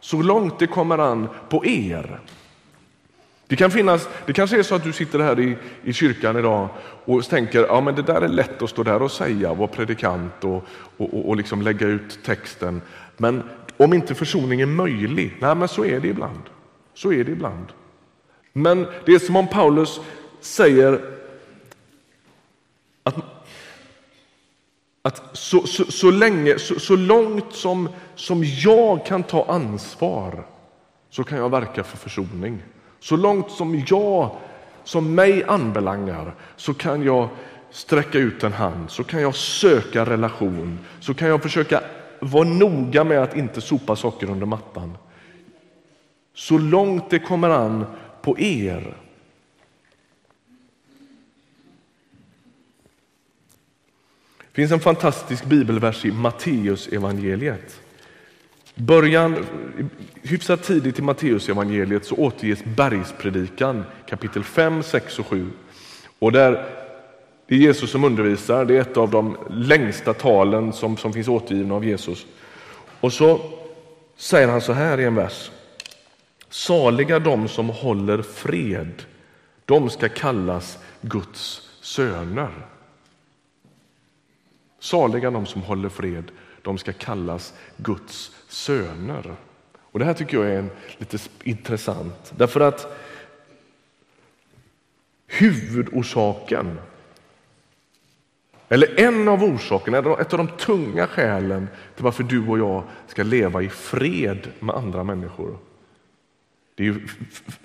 Så 0.00 0.22
långt 0.22 0.58
det 0.58 0.66
kommer 0.66 0.98
an 0.98 1.28
på 1.48 1.66
er. 1.66 2.20
Det 3.48 3.56
kan 3.56 3.70
finnas, 3.70 4.08
det 4.26 4.32
kanske 4.32 4.58
är 4.58 4.62
så 4.62 4.74
att 4.74 4.84
du 4.84 4.92
sitter 4.92 5.18
här 5.18 5.40
i, 5.40 5.56
i 5.84 5.92
kyrkan 5.92 6.36
idag 6.36 6.68
och 7.04 7.24
tänker 7.24 7.66
ja 7.66 7.80
men 7.80 7.94
det 7.94 8.02
där 8.02 8.22
är 8.22 8.28
lätt 8.28 8.62
att 8.62 8.70
stå 8.70 8.82
där 8.82 9.02
och 9.02 9.12
säga, 9.12 9.54
vara 9.54 9.68
predikant 9.68 10.44
och, 10.44 10.64
och, 10.96 11.14
och, 11.14 11.28
och 11.28 11.36
liksom 11.36 11.62
lägga 11.62 11.86
ut 11.86 12.24
texten. 12.24 12.82
Men 13.16 13.42
om 13.76 13.92
inte 13.92 14.14
försoning 14.14 14.60
är 14.60 14.66
möjlig, 14.66 15.36
nej 15.40 15.54
men 15.54 15.68
så 15.68 15.84
är 15.84 16.00
det 16.00 16.08
ibland. 16.08 16.42
Så 16.94 17.12
är 17.12 17.24
det 17.24 17.32
ibland. 17.32 17.66
Men 18.52 18.86
det 19.06 19.12
är 19.12 19.18
som 19.18 19.36
om 19.36 19.48
Paulus 19.48 20.00
säger 20.40 21.00
att, 23.02 23.16
att 25.02 25.36
så, 25.36 25.66
så, 25.66 25.84
så, 25.84 26.10
länge, 26.10 26.58
så, 26.58 26.80
så 26.80 26.96
långt 26.96 27.52
som, 27.52 27.88
som 28.14 28.44
jag 28.44 29.06
kan 29.06 29.22
ta 29.22 29.44
ansvar 29.48 30.46
så 31.10 31.24
kan 31.24 31.38
jag 31.38 31.50
verka 31.50 31.84
för 31.84 31.96
försoning. 31.96 32.62
Så 33.00 33.16
långt 33.16 33.50
som 33.50 33.84
jag, 33.86 34.36
som 34.84 35.14
mig 35.14 35.44
anbelangar, 35.44 36.34
så 36.56 36.74
kan 36.74 37.02
jag 37.02 37.28
sträcka 37.70 38.18
ut 38.18 38.44
en 38.44 38.52
hand, 38.52 38.90
så 38.90 39.04
kan 39.04 39.22
jag 39.22 39.34
söka 39.34 40.06
relation, 40.06 40.78
så 41.00 41.14
kan 41.14 41.28
jag 41.28 41.42
försöka 41.42 41.82
vara 42.20 42.48
noga 42.48 43.04
med 43.04 43.22
att 43.22 43.36
inte 43.36 43.60
sopa 43.60 43.96
saker 43.96 44.30
under 44.30 44.46
mattan. 44.46 44.96
Så 46.34 46.58
långt 46.58 47.10
det 47.10 47.18
kommer 47.18 47.50
an 47.50 47.84
på 48.22 48.38
er. 48.38 48.96
Det 54.38 54.62
finns 54.62 54.72
en 54.72 54.80
fantastisk 54.80 55.44
bibelvers 55.44 56.04
i 56.04 56.12
Matteus 56.12 56.88
evangeliet. 56.88 57.80
Början, 58.80 59.46
hyfsat 60.22 60.62
tidigt 60.62 60.98
i 60.98 61.02
Matteusevangeliet 61.02 62.04
så 62.04 62.14
återges 62.14 62.64
bergspredikan 62.64 63.84
kapitel 64.08 64.44
5, 64.44 64.82
6 64.82 65.18
och 65.18 65.26
7. 65.26 65.46
Och 66.18 66.32
där 66.32 66.64
det 67.46 67.54
är 67.54 67.58
Jesus 67.58 67.90
som 67.90 68.04
undervisar, 68.04 68.64
det 68.64 68.76
är 68.76 68.80
ett 68.80 68.96
av 68.96 69.10
de 69.10 69.36
längsta 69.50 70.14
talen 70.14 70.72
som, 70.72 70.96
som 70.96 71.12
finns 71.12 71.28
återgivna 71.28 71.74
av 71.74 71.84
Jesus. 71.84 72.26
Och 73.00 73.12
så 73.12 73.40
säger 74.16 74.48
han 74.48 74.60
så 74.60 74.72
här 74.72 75.00
i 75.00 75.04
en 75.04 75.14
vers. 75.14 75.50
Saliga 76.50 77.18
de 77.18 77.48
som 77.48 77.68
håller 77.68 78.22
fred, 78.22 79.02
de 79.64 79.90
ska 79.90 80.08
kallas 80.08 80.78
Guds 81.00 81.68
söner. 81.80 82.50
Saliga 84.80 85.30
de 85.30 85.46
som 85.46 85.62
håller 85.62 85.88
fred, 85.88 86.30
de 86.62 86.78
ska 86.78 86.92
kallas 86.92 87.54
Guds 87.76 88.32
söner. 88.48 89.34
Och 89.78 89.98
Det 89.98 90.04
här 90.04 90.14
tycker 90.14 90.36
jag 90.36 90.46
är 90.46 90.58
en, 90.58 90.70
lite 90.98 91.18
intressant, 91.42 92.32
därför 92.36 92.60
att 92.60 92.98
huvudorsaken 95.26 96.78
eller 98.68 99.00
en 99.00 99.28
av 99.28 99.44
orsakerna, 99.44 99.98
ett 99.98 100.32
av 100.32 100.38
de 100.38 100.48
tunga 100.48 101.06
skälen 101.06 101.68
till 101.94 102.04
varför 102.04 102.22
du 102.22 102.48
och 102.48 102.58
jag 102.58 102.82
ska 103.06 103.22
leva 103.22 103.62
i 103.62 103.68
fred 103.68 104.48
med 104.60 104.76
andra 104.76 105.04
människor. 105.04 105.58
Det 106.74 106.82
är 106.82 106.86
ju, 106.86 107.08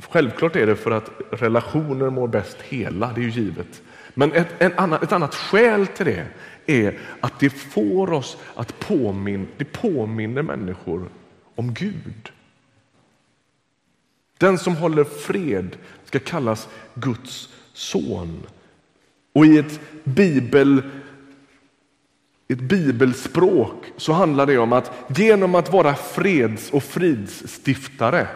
självklart 0.09 0.55
är 0.55 0.67
det 0.67 0.75
för 0.75 0.91
att 0.91 1.11
relationer 1.31 2.09
mår 2.09 2.27
bäst 2.27 2.57
hela, 2.61 3.11
det 3.15 3.21
är 3.21 3.23
ju 3.23 3.29
givet. 3.29 3.81
Men 4.13 4.31
ett, 4.31 4.47
en 4.57 4.73
annan, 4.77 5.03
ett 5.03 5.11
annat 5.11 5.35
skäl 5.35 5.87
till 5.87 6.05
det 6.05 6.25
är 6.65 6.99
att 7.19 7.39
det 7.39 7.49
får 7.49 8.13
oss 8.13 8.37
att 8.55 8.79
påminna, 8.79 9.45
det 9.57 9.65
påminner 9.65 10.41
människor 10.41 11.09
om 11.55 11.73
Gud. 11.73 12.31
Den 14.37 14.57
som 14.57 14.75
håller 14.75 15.03
fred 15.03 15.77
ska 16.05 16.19
kallas 16.19 16.69
Guds 16.93 17.49
son. 17.73 18.43
Och 19.33 19.45
i 19.45 19.57
ett, 19.57 19.79
bibel, 20.03 20.81
ett 22.47 22.59
bibelspråk 22.59 23.85
så 23.97 24.13
handlar 24.13 24.45
det 24.45 24.57
om 24.57 24.73
att 24.73 24.91
genom 25.17 25.55
att 25.55 25.71
vara 25.71 25.95
freds 25.95 26.71
och 26.71 26.83
fridsstiftare 26.83 28.27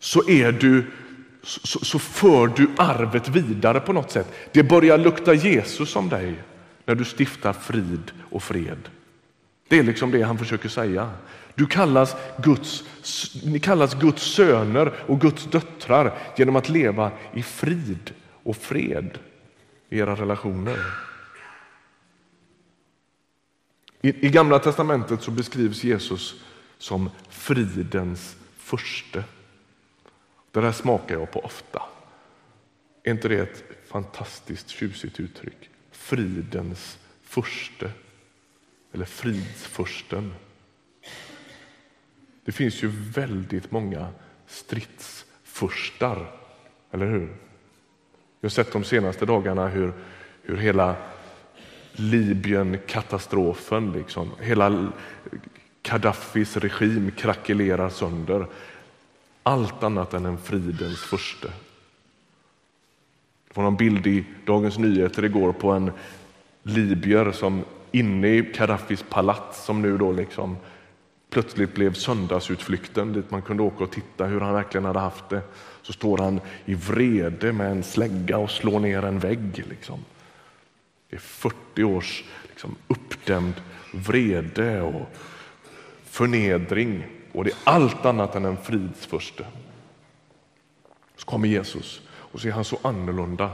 så, 0.00 0.28
är 0.28 0.52
du, 0.52 0.86
så, 1.48 1.84
så 1.84 1.98
för 1.98 2.46
du 2.46 2.70
arvet 2.76 3.28
vidare 3.28 3.80
på 3.80 3.92
något 3.92 4.10
sätt. 4.10 4.32
Det 4.52 4.62
börjar 4.62 4.98
lukta 4.98 5.34
Jesus 5.34 5.96
om 5.96 6.08
dig 6.08 6.34
när 6.84 6.94
du 6.94 7.04
stiftar 7.04 7.52
frid 7.52 8.12
och 8.30 8.42
fred. 8.42 8.88
Det 9.68 9.78
är 9.78 9.82
liksom 9.82 10.10
det 10.10 10.22
han 10.22 10.38
försöker 10.38 10.68
säga. 10.68 11.10
Du 11.54 11.66
kallas 11.66 12.16
Guds, 12.38 12.84
ni 13.44 13.60
kallas 13.60 13.94
Guds 13.94 14.22
söner 14.22 14.92
och 15.06 15.20
Guds 15.20 15.44
döttrar 15.44 16.18
genom 16.36 16.56
att 16.56 16.68
leva 16.68 17.10
i 17.34 17.42
frid 17.42 18.10
och 18.42 18.56
fred 18.56 19.18
i 19.88 19.98
era 19.98 20.14
relationer. 20.14 20.78
I, 24.02 24.26
I 24.26 24.30
Gamla 24.30 24.58
testamentet 24.58 25.22
så 25.22 25.30
beskrivs 25.30 25.84
Jesus 25.84 26.34
som 26.78 27.10
fridens 27.30 28.36
förste. 28.56 29.24
Det 30.50 30.60
där 30.60 30.72
smakar 30.72 31.14
jag 31.14 31.30
på 31.30 31.40
ofta. 31.40 31.82
Är 33.02 33.10
inte 33.10 33.28
det 33.28 33.38
ett 33.38 33.64
fantastiskt 33.86 34.68
tjusigt 34.68 35.20
uttryck? 35.20 35.70
Fridens 35.90 36.98
furste, 37.22 37.90
eller 38.92 39.04
fridsfursten. 39.04 40.34
Det 42.44 42.52
finns 42.52 42.82
ju 42.82 42.92
väldigt 43.14 43.70
många 43.70 44.08
stridsfurstar, 44.46 46.34
eller 46.90 47.06
hur? 47.06 47.26
Vi 48.40 48.46
har 48.46 48.48
sett 48.48 48.72
de 48.72 48.84
senaste 48.84 49.26
dagarna 49.26 49.68
hur, 49.68 49.92
hur 50.42 50.56
hela 50.56 50.96
Libyen-katastrofen, 51.92 53.92
liksom, 53.92 54.30
hela 54.40 54.92
Gaddafis 55.82 56.56
regim 56.56 57.10
krackelerar 57.10 57.88
sönder. 57.88 58.46
Allt 59.48 59.82
annat 59.82 60.14
än 60.14 60.26
en 60.26 60.38
fridens 60.38 61.00
furste. 61.00 61.48
Det 63.48 63.56
var 63.56 63.64
någon 63.64 63.76
bild 63.76 64.06
i 64.06 64.24
Dagens 64.46 64.78
Nyheter 64.78 65.24
igår 65.24 65.52
på 65.52 65.70
en 65.70 65.90
libyer 66.62 67.32
som 67.32 67.64
inne 67.92 68.28
i 68.28 68.40
Gaddafis 68.40 69.04
palats 69.08 69.64
som 69.64 69.82
nu 69.82 69.98
då 69.98 70.12
liksom 70.12 70.56
plötsligt 71.30 71.74
blev 71.74 71.94
söndagsutflykten 71.94 73.12
dit 73.12 73.30
man 73.30 73.42
kunde 73.42 73.62
åka 73.62 73.84
och 73.84 73.90
titta 73.90 74.24
hur 74.24 74.40
han 74.40 74.54
verkligen 74.54 74.84
hade 74.84 74.98
haft 74.98 75.28
det. 75.28 75.40
Så 75.82 75.92
står 75.92 76.18
han 76.18 76.40
i 76.64 76.74
vrede 76.74 77.52
med 77.52 77.70
en 77.70 77.82
slägga 77.82 78.38
och 78.38 78.50
slår 78.50 78.80
ner 78.80 79.04
en 79.04 79.18
vägg. 79.18 79.64
Liksom. 79.68 80.04
Det 81.10 81.16
är 81.16 81.20
40 81.20 81.84
års 81.84 82.24
liksom, 82.48 82.76
uppdämd 82.88 83.54
vrede 83.92 84.82
och 84.82 85.10
förnedring 86.04 87.17
och 87.32 87.44
det 87.44 87.50
är 87.50 87.58
allt 87.64 88.06
annat 88.06 88.34
än 88.34 88.44
en 88.44 88.56
fridsförste. 88.56 89.46
Så 91.16 91.26
kommer 91.26 91.48
Jesus 91.48 92.00
och 92.08 92.40
så 92.40 92.48
är 92.48 92.52
han 92.52 92.64
så 92.64 92.78
annorlunda, 92.82 93.50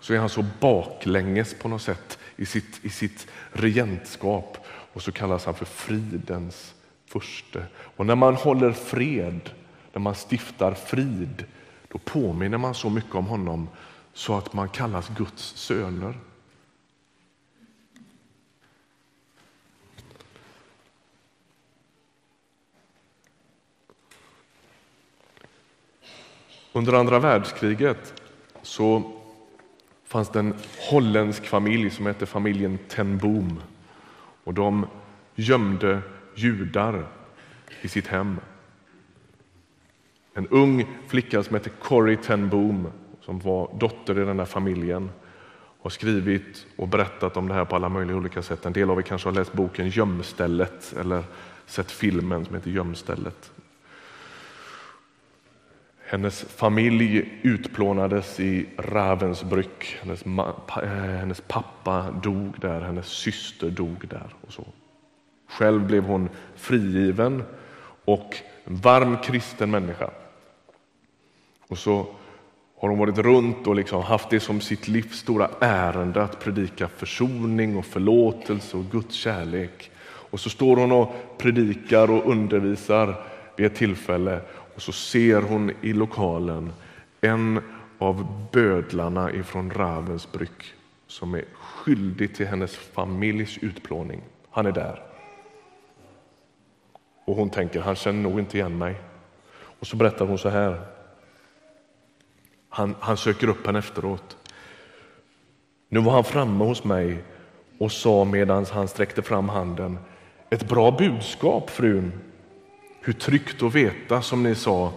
så 0.00 0.14
är 0.14 0.18
han 0.18 0.28
så 0.28 0.44
baklänges 0.60 1.54
på 1.54 1.68
något 1.68 1.82
sätt 1.82 2.18
i 2.36 2.46
sitt, 2.46 2.84
i 2.84 2.90
sitt 2.90 3.26
regentskap 3.52 4.58
och 4.92 5.02
så 5.02 5.12
kallas 5.12 5.44
han 5.44 5.54
för 5.54 5.64
fridens 5.64 6.74
förste. 7.06 7.66
Och 7.96 8.06
när 8.06 8.14
man 8.14 8.34
håller 8.34 8.72
fred, 8.72 9.50
när 9.92 10.00
man 10.00 10.14
stiftar 10.14 10.74
frid, 10.74 11.44
då 11.88 11.98
påminner 11.98 12.58
man 12.58 12.74
så 12.74 12.90
mycket 12.90 13.14
om 13.14 13.26
honom 13.26 13.68
så 14.14 14.36
att 14.36 14.52
man 14.52 14.68
kallas 14.68 15.08
Guds 15.16 15.56
söner. 15.56 16.14
Under 26.78 26.92
andra 26.92 27.18
världskriget 27.18 28.22
så 28.62 29.12
fanns 30.04 30.28
det 30.28 30.38
en 30.38 30.54
holländsk 30.90 31.46
familj 31.46 31.90
som 31.90 32.06
hette 32.06 32.26
familjen 32.26 32.78
Ten 32.88 33.18
Boom. 33.18 33.60
Och 34.44 34.54
de 34.54 34.86
gömde 35.34 36.00
judar 36.34 37.06
i 37.80 37.88
sitt 37.88 38.06
hem. 38.06 38.36
En 40.34 40.48
ung 40.48 40.86
flicka 41.08 41.42
som 41.42 41.54
hette 41.54 41.70
Corrie 41.70 42.16
ten 42.16 42.48
Boom 42.48 42.88
som 43.20 43.38
var 43.38 43.70
dotter 43.78 44.18
i 44.20 44.24
den 44.24 44.38
här 44.38 44.46
familjen 44.46 45.10
har 45.82 45.90
skrivit 45.90 46.66
och 46.76 46.88
berättat 46.88 47.36
om 47.36 47.48
det 47.48 47.54
här 47.54 47.64
på 47.64 47.76
alla 47.76 47.88
möjliga 47.88 48.16
olika 48.16 48.42
sätt. 48.42 48.66
En 48.66 48.72
del 48.72 48.90
av 48.90 48.98
er 48.98 49.02
kanske 49.02 49.28
har 49.28 49.34
läst 49.34 49.52
boken 49.52 49.88
Gömstället 49.88 50.94
eller 51.00 51.24
sett 51.66 51.90
filmen 51.90 52.44
som 52.44 52.54
heter 52.54 52.70
Gömstället. 52.70 53.52
Hennes 56.10 56.42
familj 56.42 57.40
utplånades 57.42 58.40
i 58.40 58.66
Ravensbrück. 58.76 59.98
Hennes, 60.00 60.22
eh, 60.82 60.88
hennes 61.18 61.40
pappa 61.40 62.10
dog 62.22 62.60
där, 62.60 62.80
hennes 62.80 63.06
syster 63.06 63.70
dog 63.70 64.08
där. 64.08 64.34
och 64.46 64.52
så. 64.52 64.64
Själv 65.48 65.86
blev 65.86 66.04
hon 66.04 66.28
frigiven 66.56 67.42
och 68.04 68.36
en 68.64 68.76
varm 68.76 69.16
kristen 69.22 69.70
människa. 69.70 70.10
Och 71.68 71.78
så 71.78 72.06
har 72.80 72.88
hon 72.88 72.98
varit 72.98 73.18
runt 73.18 73.66
och 73.66 73.74
liksom 73.74 74.02
haft 74.02 74.30
det 74.30 74.40
som 74.40 74.60
sitt 74.60 74.88
livs 74.88 75.18
stora 75.18 75.50
ärende 75.60 76.22
att 76.22 76.40
predika 76.40 76.88
försoning 76.88 77.76
och 77.76 77.86
förlåtelse 77.86 78.76
och 78.76 78.84
Guds 78.84 79.14
kärlek. 79.14 79.90
Och 80.30 80.40
så 80.40 80.50
står 80.50 80.76
hon 80.76 80.92
och 80.92 81.14
predikar 81.38 82.10
och 82.10 82.30
undervisar 82.30 83.14
vid 83.56 83.66
ett 83.66 83.74
tillfälle 83.74 84.40
så 84.82 84.92
ser 84.92 85.42
hon 85.42 85.72
i 85.80 85.92
lokalen 85.92 86.72
en 87.20 87.62
av 87.98 88.48
bödlarna 88.52 89.32
ifrån 89.32 89.70
Ravensbrück 89.70 90.74
som 91.06 91.34
är 91.34 91.44
skyldig 91.54 92.34
till 92.36 92.46
hennes 92.46 92.76
familjs 92.76 93.58
utplåning. 93.58 94.22
Han 94.50 94.66
är 94.66 94.72
där. 94.72 95.02
Och 97.24 97.36
hon 97.36 97.50
tänker, 97.50 97.80
han 97.80 97.96
känner 97.96 98.22
nog 98.22 98.38
inte 98.38 98.58
igen 98.58 98.78
mig. 98.78 99.00
Och 99.80 99.86
så 99.86 99.96
berättar 99.96 100.26
hon 100.26 100.38
så 100.38 100.48
här. 100.48 100.80
Han, 102.68 102.94
han 103.00 103.16
söker 103.16 103.48
upp 103.48 103.66
henne 103.66 103.78
efteråt. 103.78 104.36
Nu 105.88 106.00
var 106.00 106.12
han 106.12 106.24
framme 106.24 106.64
hos 106.64 106.84
mig 106.84 107.24
och 107.78 107.92
sa 107.92 108.24
medan 108.24 108.66
han 108.72 108.88
sträckte 108.88 109.22
fram 109.22 109.48
handen. 109.48 109.98
Ett 110.50 110.68
bra 110.68 110.90
budskap, 110.90 111.70
frun. 111.70 112.12
Hur 113.08 113.12
tryggt 113.12 113.62
att 113.62 113.74
veta, 113.74 114.22
som 114.22 114.42
ni 114.42 114.54
sa, 114.54 114.92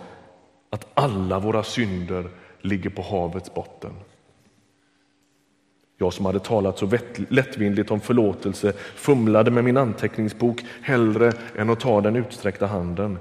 att 0.69 0.87
alla 0.93 1.39
våra 1.39 1.63
synder 1.63 2.29
ligger 2.61 2.89
på 2.89 3.01
havets 3.01 3.53
botten. 3.53 3.91
Jag 5.97 6.13
som 6.13 6.25
hade 6.25 6.39
talat 6.39 6.79
så 6.79 6.91
lättvindigt 7.29 7.91
om 7.91 7.99
förlåtelse 7.99 8.73
fumlade 8.95 9.51
med 9.51 9.63
min 9.63 9.77
anteckningsbok 9.77 10.65
hellre 10.81 11.33
än 11.57 11.69
att 11.69 11.79
ta 11.79 12.01
den 12.01 12.15
utsträckta 12.15 12.67
handen. 12.67 13.19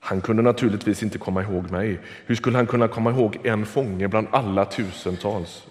Han 0.00 0.20
kunde 0.20 0.42
naturligtvis 0.42 1.02
inte 1.02 1.18
komma 1.18 1.42
ihåg 1.42 1.70
mig. 1.70 2.00
Hur 2.26 2.34
skulle 2.34 2.56
han 2.56 2.66
kunna 2.66 2.88
komma 2.88 3.10
ihåg 3.10 3.38
en 3.42 3.66
fånge 3.66 4.08
bland 4.08 4.26
alla 4.30 4.64
tusentals? 4.64 5.66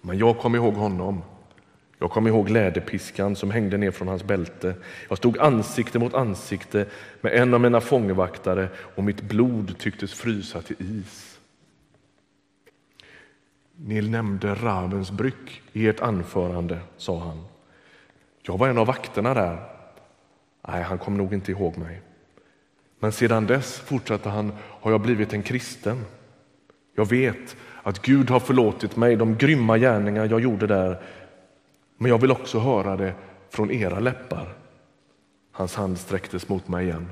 Men 0.00 0.18
jag 0.18 0.38
kom 0.38 0.54
ihåg 0.54 0.74
honom. 0.74 1.22
Jag 2.02 2.10
kom 2.10 2.26
ihåg 2.26 2.50
läderpiskan 2.50 3.36
som 3.36 3.50
hängde 3.50 3.78
ner 3.78 3.90
från 3.90 4.08
hans 4.08 4.24
bälte. 4.24 4.74
Jag 5.08 5.18
stod 5.18 5.38
ansikte 5.38 5.98
mot 5.98 6.14
ansikte 6.14 6.86
med 7.20 7.32
en 7.32 7.54
av 7.54 7.60
mina 7.60 7.80
fångvaktare 7.80 8.68
och 8.94 9.04
mitt 9.04 9.22
blod 9.22 9.78
tycktes 9.78 10.14
frysa 10.14 10.62
till 10.62 10.76
is. 10.78 11.38
Ni 13.76 14.00
nämnde 14.00 14.54
Ravensbrück 14.54 15.62
i 15.72 15.88
ert 15.88 16.00
anförande, 16.00 16.78
sa 16.96 17.18
han. 17.18 17.44
Jag 18.42 18.58
var 18.58 18.68
en 18.68 18.78
av 18.78 18.86
vakterna 18.86 19.34
där. 19.34 19.58
Nej, 20.68 20.82
han 20.82 20.98
kom 20.98 21.16
nog 21.16 21.34
inte 21.34 21.50
ihåg 21.50 21.76
mig. 21.78 22.00
Men 22.98 23.12
sedan 23.12 23.46
dess, 23.46 23.78
fortsatte 23.78 24.28
han, 24.28 24.52
har 24.58 24.90
jag 24.90 25.00
blivit 25.00 25.32
en 25.32 25.42
kristen. 25.42 26.04
Jag 26.94 27.08
vet 27.08 27.56
att 27.82 28.02
Gud 28.02 28.30
har 28.30 28.40
förlåtit 28.40 28.96
mig 28.96 29.16
de 29.16 29.36
grymma 29.36 29.78
gärningar 29.78 30.26
jag 30.30 30.40
gjorde 30.40 30.66
där, 30.66 31.02
men 32.02 32.10
jag 32.10 32.18
vill 32.18 32.30
också 32.30 32.58
höra 32.58 32.96
det 32.96 33.14
från 33.50 33.70
era 33.70 34.00
läppar. 34.00 34.54
Hans 35.52 35.74
hand 35.74 35.98
sträcktes 35.98 36.48
mot 36.48 36.68
mig 36.68 36.86
igen. 36.86 37.08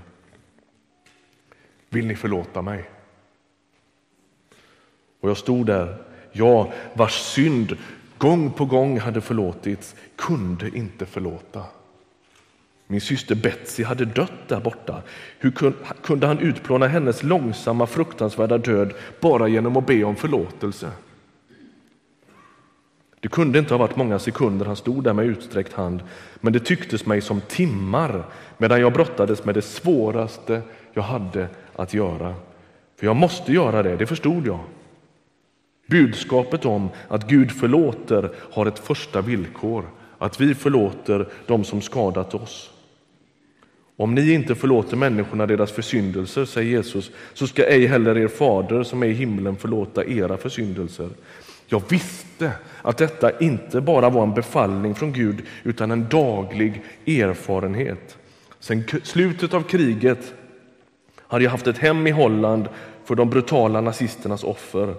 Vill 1.88 2.06
ni 2.06 2.16
förlåta 2.16 2.62
mig? 2.62 2.90
Och 5.20 5.30
jag 5.30 5.36
stod 5.36 5.66
där, 5.66 5.96
jag 6.32 6.72
vars 6.94 7.12
synd 7.12 7.76
gång 8.18 8.52
på 8.52 8.64
gång 8.64 8.98
hade 8.98 9.20
förlåtits, 9.20 9.94
kunde 10.16 10.76
inte 10.76 11.06
förlåta. 11.06 11.64
Min 12.86 13.00
syster 13.00 13.34
Betsy 13.34 13.84
hade 13.84 14.04
dött 14.04 14.48
där 14.48 14.60
borta. 14.60 15.02
Hur 15.38 15.72
kunde 16.02 16.26
han 16.26 16.38
utplåna 16.38 16.86
hennes 16.86 17.22
långsamma 17.22 17.86
fruktansvärda 17.86 18.58
död 18.58 18.92
bara 19.20 19.48
genom 19.48 19.76
att 19.76 19.86
be 19.86 20.04
om 20.04 20.16
förlåtelse? 20.16 20.90
Det 23.20 23.28
kunde 23.28 23.58
inte 23.58 23.74
ha 23.74 23.78
varit 23.78 23.96
många 23.96 24.18
sekunder 24.18 24.66
han 24.66 24.76
stod 24.76 25.04
där 25.04 25.12
med 25.12 25.26
utsträckt 25.26 25.72
hand, 25.72 26.02
men 26.40 26.52
det 26.52 26.60
tycktes 26.60 27.06
mig 27.06 27.20
som 27.20 27.40
timmar 27.40 28.24
medan 28.58 28.80
jag 28.80 28.92
brottades 28.92 29.44
med 29.44 29.54
det 29.54 29.62
svåraste 29.62 30.62
jag 30.92 31.02
hade 31.02 31.48
att 31.76 31.94
göra. 31.94 32.34
För 32.96 33.06
jag 33.06 33.16
måste 33.16 33.52
göra 33.52 33.82
det, 33.82 33.96
det 33.96 34.06
förstod 34.06 34.46
jag. 34.46 34.60
Budskapet 35.86 36.64
om 36.64 36.88
att 37.08 37.28
Gud 37.28 37.52
förlåter 37.52 38.30
har 38.52 38.66
ett 38.66 38.78
första 38.78 39.20
villkor, 39.20 39.84
att 40.18 40.40
vi 40.40 40.54
förlåter 40.54 41.28
dem 41.46 41.64
som 41.64 41.80
skadat 41.80 42.34
oss. 42.34 42.70
Om 43.96 44.14
ni 44.14 44.32
inte 44.32 44.54
förlåter 44.54 44.96
människorna 44.96 45.46
deras 45.46 45.72
försyndelser, 45.72 46.44
säger 46.44 46.70
Jesus, 46.70 47.10
så 47.34 47.46
ska 47.46 47.64
ej 47.64 47.86
heller 47.86 48.18
er 48.18 48.28
fader 48.28 48.82
som 48.82 49.02
är 49.02 49.06
i 49.06 49.12
himlen 49.12 49.56
förlåta 49.56 50.04
era 50.04 50.36
försyndelser. 50.36 51.08
Jag 51.72 51.82
visste 51.88 52.52
att 52.82 52.98
detta 52.98 53.38
inte 53.38 53.80
bara 53.80 54.10
var 54.10 54.22
en 54.22 54.34
befallning 54.34 54.94
från 54.94 55.12
Gud 55.12 55.42
utan 55.62 55.90
en 55.90 56.08
daglig 56.08 56.82
erfarenhet. 57.06 58.18
Sen 58.60 58.84
slutet 59.02 59.54
av 59.54 59.62
kriget 59.62 60.34
hade 61.16 61.44
jag 61.44 61.50
haft 61.50 61.66
ett 61.66 61.78
hem 61.78 62.06
i 62.06 62.10
Holland 62.10 62.68
för 63.04 63.14
de 63.14 63.30
brutala 63.30 63.80
nazisternas 63.80 64.44
offer. 64.44 64.94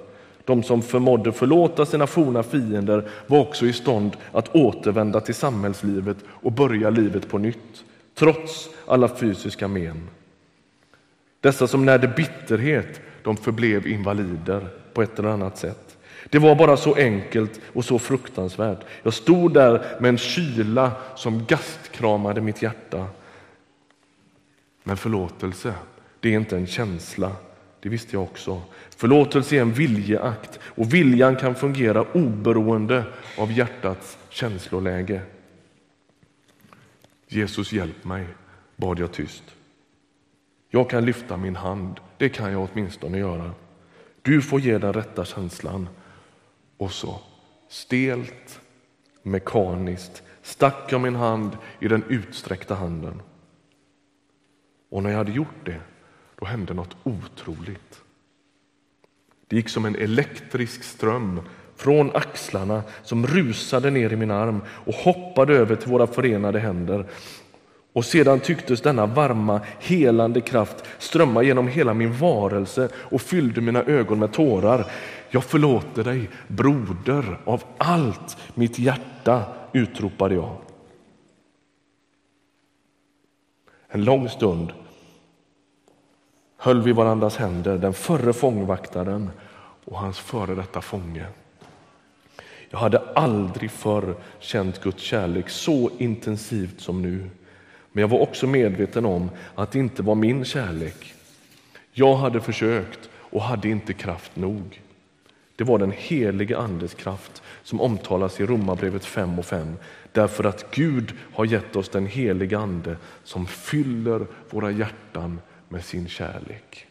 De 0.45 0.63
som 0.63 0.81
förmådde 0.81 1.31
förlåta 1.31 1.86
sina 1.86 2.07
forna 2.07 2.43
fiender 2.43 3.10
var 3.27 3.39
också 3.39 3.65
i 3.65 3.73
stånd 3.73 4.17
att 4.31 4.55
återvända 4.55 5.21
till 5.21 5.36
samhällslivet 5.36 6.17
och 6.27 6.51
börja 6.51 6.89
livet 6.89 7.29
på 7.29 7.38
nytt, 7.38 7.84
trots 8.15 8.69
alla 8.86 9.07
fysiska 9.07 9.67
men. 9.67 10.10
Dessa 11.39 11.67
som 11.67 11.86
närde 11.86 12.07
bitterhet, 12.07 13.01
de 13.23 13.38
förblev 13.38 13.88
invalider 13.88 14.67
på 14.93 15.01
ett 15.01 15.19
eller 15.19 15.29
annat 15.29 15.57
sätt. 15.57 15.90
Det 16.29 16.39
var 16.39 16.55
bara 16.55 16.77
så 16.77 16.95
enkelt 16.95 17.62
och 17.73 17.86
så 17.86 17.99
fruktansvärt. 17.99 18.79
Jag 19.03 19.13
stod 19.13 19.53
där 19.53 19.97
med 19.99 20.10
en 20.10 20.17
kyla 20.17 20.91
som 21.15 21.45
gastkramade 21.45 22.41
mitt 22.41 22.62
hjärta. 22.62 23.07
Men 24.84 24.97
förlåtelse, 24.97 25.73
det 26.19 26.29
är 26.29 26.34
inte 26.34 26.57
en 26.57 26.67
känsla. 26.67 27.31
Det 27.79 27.89
visste 27.89 28.15
jag 28.15 28.23
också. 28.23 28.62
Förlåtelse 28.97 29.55
är 29.55 29.62
en 29.62 29.73
viljeakt 29.73 30.60
och 30.63 30.93
viljan 30.93 31.36
kan 31.36 31.55
fungera 31.55 32.05
oberoende 32.13 33.03
av 33.38 33.51
hjärtats 33.51 34.17
känsloläge. 34.29 35.21
Jesus 37.27 37.71
hjälp 37.73 38.03
mig, 38.03 38.27
bad 38.75 38.99
jag 38.99 39.12
tyst. 39.12 39.43
Jag 40.69 40.89
kan 40.89 41.05
lyfta 41.05 41.38
min 41.38 41.55
hand, 41.55 41.99
det 42.17 42.29
kan 42.29 42.51
jag 42.51 42.69
åtminstone 42.71 43.17
göra. 43.17 43.51
Du 44.21 44.41
får 44.41 44.60
ge 44.60 44.77
den 44.77 44.93
rätta 44.93 45.25
känslan. 45.25 45.88
Och 46.82 46.91
så, 46.91 47.20
stelt, 47.67 48.62
mekaniskt, 49.24 50.24
stack 50.41 50.86
jag 50.89 51.02
min 51.02 51.15
hand 51.15 51.58
i 51.80 51.88
den 51.88 52.04
utsträckta 52.08 52.76
handen. 52.76 53.22
Och 54.89 55.04
när 55.04 55.10
jag 55.10 55.17
hade 55.17 55.32
gjort 55.32 55.65
det, 55.65 55.82
då 56.39 56.46
hände 56.46 56.74
något 56.74 56.96
otroligt. 57.04 58.02
Det 59.48 59.56
gick 59.56 59.70
som 59.70 59.86
en 59.86 59.96
elektrisk 59.96 60.84
ström 60.84 61.41
från 61.76 62.15
axlarna 62.15 62.84
som 63.04 63.28
rusade 63.28 63.89
ner 63.91 64.13
i 64.13 64.15
min 64.15 64.32
arm 64.32 64.62
och 64.67 64.96
hoppade 64.96 65.54
över 65.54 65.76
till 65.76 65.91
våra 65.91 66.08
förenade 66.08 66.60
händer. 66.60 67.06
Och 67.94 68.06
sedan 68.06 68.39
tycktes 68.39 68.82
denna 68.82 69.06
varma, 69.06 69.62
helande 69.80 70.41
kraft 70.41 70.86
strömma 70.98 71.44
genom 71.44 71.67
hela 71.67 71.94
min 71.94 72.13
varelse 72.13 72.89
och 72.96 73.22
fyllde 73.22 73.62
mina 73.62 73.84
ögon 73.84 74.20
med 74.20 74.34
tårar. 74.34 74.91
Jag 75.34 75.44
förlåter 75.44 76.04
dig, 76.04 76.30
broder, 76.48 77.38
av 77.46 77.63
allt 77.78 78.38
mitt 78.54 78.80
hjärta, 78.80 79.44
utropade 79.74 80.36
jag. 80.36 80.56
En 83.88 84.04
lång 84.04 84.30
stund 84.30 84.74
höll 86.58 86.82
vi 86.82 86.91
varandras 86.91 87.38
händer, 87.38 87.78
den 87.78 87.94
förre 87.94 88.34
fångvaktaren 88.34 89.30
och 89.86 89.98
hans 89.98 90.20
före 90.20 90.56
detta 90.56 90.82
fånge. 90.82 91.26
Jag 92.70 92.80
hade 92.80 93.00
aldrig 93.15 93.72
förr 93.72 94.15
känt 94.39 94.84
Guds 94.84 95.04
kärlek 95.04 95.50
så 95.50 95.89
intensivt 95.98 96.82
som 96.82 97.02
nu. 97.02 97.30
Men 97.91 98.02
jag 98.02 98.08
var 98.08 98.20
också 98.20 98.48
medveten 98.48 99.06
om 99.06 99.30
att 99.56 99.72
det 99.72 99.80
inte 99.80 100.04
var 100.04 100.15
min 100.15 100.46
kärlek. 100.46 101.13
Jag 101.91 102.15
hade 102.15 102.41
försökt 102.41 103.10
och 103.13 103.41
hade 103.41 103.70
inte 103.70 103.94
kraft 103.94 104.36
nog. 104.36 104.82
Det 105.62 105.65
var 105.65 105.80
den 105.80 105.91
helige 105.91 106.58
Andes 106.58 106.93
kraft 106.93 107.43
som 107.63 107.82
omtalas 107.82 108.39
i 108.39 108.45
Romarbrevet 108.45 109.06
5 109.06 109.39
och 109.39 109.45
5. 109.45 109.76
Därför 110.12 110.43
att 110.43 110.76
Gud 110.76 111.13
har 111.34 111.45
gett 111.45 111.76
oss 111.76 111.89
den 111.89 112.06
helige 112.06 112.58
Ande 112.58 112.97
som 113.24 113.47
fyller 113.47 114.28
våra 114.50 114.71
hjärtan 114.71 115.41
med 115.69 115.86
sin 115.86 116.08
kärlek. 116.08 116.88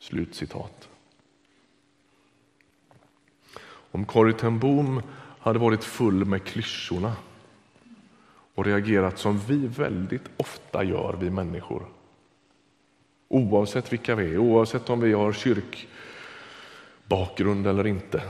Slutcitat. 0.00 0.88
Om 3.66 4.04
Corrie 4.04 4.34
ten 4.34 4.58
Boom 4.58 5.02
hade 5.38 5.58
varit 5.58 5.84
full 5.84 6.24
med 6.24 6.44
klyschorna 6.44 7.16
och 8.54 8.64
reagerat 8.64 9.18
som 9.18 9.38
vi 9.38 9.66
väldigt 9.66 10.30
ofta 10.36 10.84
gör, 10.84 11.16
vi 11.20 11.30
människor. 11.30 11.88
Oavsett 13.28 13.92
vilka 13.92 14.14
vi 14.14 14.34
är, 14.34 14.38
oavsett 14.38 14.90
om 14.90 15.00
vi 15.00 15.12
har 15.12 15.32
Bakgrund 17.08 17.66
eller 17.66 17.86
inte, 17.86 18.22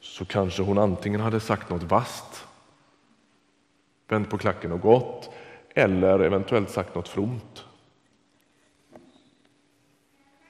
så 0.00 0.24
kanske 0.24 0.62
hon 0.62 0.78
antingen 0.78 1.20
hade 1.20 1.40
sagt 1.40 1.70
något 1.70 1.82
vast, 1.82 2.46
vänt 4.08 4.30
på 4.30 4.38
klacken 4.38 4.72
och 4.72 4.80
gått, 4.80 5.30
eller 5.74 6.18
eventuellt 6.18 6.70
sagt 6.70 6.94
något 6.94 7.08
fromt. 7.08 7.64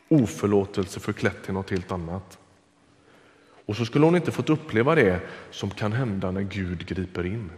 Oförlåtelse 0.09 1.01
förklätt 1.01 1.45
till 1.45 1.55
något 1.55 1.71
helt 1.71 1.93
annat. 1.93 2.38
Och 3.67 3.77
så 3.77 3.85
skulle 3.85 4.05
hon 4.05 4.17
inte 4.17 4.33
fått 4.33 4.51
uppleva 4.51 4.95
det 4.95 5.21
som 5.51 5.71
kan 5.71 5.93
hända 5.93 6.31
när 6.31 6.43
Gud 6.43 6.87
griper 6.87 7.27
in. 7.27 7.51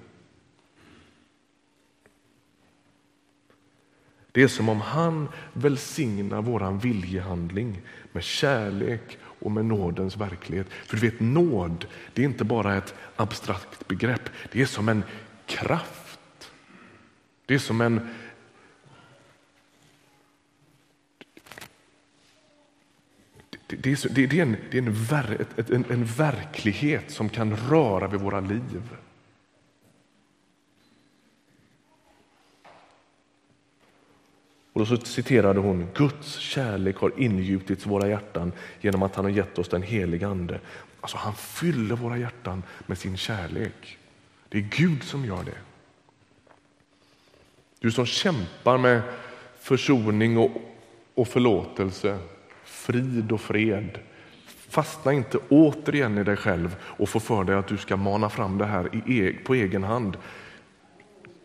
Det 4.32 4.42
är 4.42 4.48
som 4.48 4.68
om 4.68 4.80
han 4.80 5.28
välsignar 5.52 6.42
våran 6.42 6.78
viljehandling 6.78 7.80
med 8.12 8.24
kärlek 8.24 9.18
och 9.44 9.52
med 9.52 9.64
nådens 9.64 10.16
verklighet. 10.16 10.66
För 10.70 10.96
du 10.96 11.10
vet, 11.10 11.20
nåd, 11.20 11.86
det 12.14 12.22
är 12.22 12.26
inte 12.26 12.44
bara 12.44 12.76
ett 12.76 12.94
abstrakt 13.16 13.88
begrepp. 13.88 14.30
Det 14.52 14.62
är 14.62 14.66
som 14.66 14.88
en 14.88 15.04
kraft. 15.46 16.50
Det 17.46 17.54
är 17.54 17.58
som 17.58 17.80
en 17.80 18.08
det 23.66 23.86
är, 23.86 24.08
det 24.08 24.38
är, 24.38 24.42
en, 24.42 24.56
det 24.70 24.78
är 24.78 24.82
en, 24.82 24.92
ver, 24.92 25.46
en, 25.56 25.84
en 25.90 26.04
verklighet 26.04 27.10
som 27.10 27.28
kan 27.28 27.56
röra 27.56 28.08
vid 28.08 28.20
våra 28.20 28.40
liv. 28.40 28.82
Och 34.84 34.88
så 34.88 34.96
citerade 34.96 35.60
hon 35.60 35.88
Guds 35.94 36.38
kärlek 36.38 36.96
har 36.96 37.12
ingjutits 37.16 37.86
i 37.86 37.88
våra 37.88 38.08
hjärtan 38.08 38.52
genom 38.80 39.02
att 39.02 39.16
han 39.16 39.24
har 39.24 39.32
gett 39.32 39.58
oss 39.58 39.68
den 39.68 39.82
heliga 39.82 40.28
Ande. 40.28 40.60
Alltså 41.00 41.16
han 41.16 41.34
fyller 41.34 41.96
våra 41.96 42.18
hjärtan 42.18 42.62
med 42.86 42.98
sin 42.98 43.16
kärlek. 43.16 43.98
Det 44.48 44.58
är 44.58 44.62
Gud 44.62 45.02
som 45.02 45.24
gör 45.24 45.44
det. 45.44 45.58
Du 47.80 47.90
som 47.90 48.06
kämpar 48.06 48.78
med 48.78 49.02
försoning 49.60 50.38
och, 50.38 50.50
och 51.14 51.28
förlåtelse 51.28 52.18
frid 52.64 53.32
och 53.32 53.40
fred. 53.40 53.98
Fastna 54.46 55.12
inte 55.12 55.38
återigen 55.48 56.18
i 56.18 56.24
dig 56.24 56.36
själv 56.36 56.76
och 56.80 57.08
få 57.08 57.20
för 57.20 57.44
dig 57.44 57.56
att 57.56 57.68
du 57.68 57.76
ska 57.76 57.96
mana 57.96 58.30
fram 58.30 58.58
det 58.58 58.66
här 58.66 59.10
e- 59.10 59.36
på 59.44 59.54
egen 59.54 59.84
hand. 59.84 60.16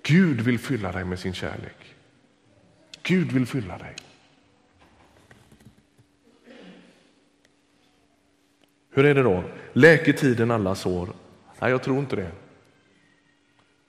Gud 0.04 0.42
vill 0.42 0.60
fylla 0.60 0.92
dig 0.92 1.06
med 1.06 1.20
sin 1.20 1.34
kärlek. 1.34 1.89
Gud 3.10 3.32
vill 3.32 3.46
fylla 3.46 3.78
dig. 3.78 3.96
Hur 8.92 9.06
är 9.06 9.16
det 9.16 9.24
då? 9.24 9.44
Läker 9.74 10.14
tiden 10.14 10.52
alla 10.52 10.76
sår? 10.76 11.10
Nej, 11.60 11.72
jag 11.72 11.84
tror 11.84 12.00
inte 12.00 12.16
det. 12.16 12.32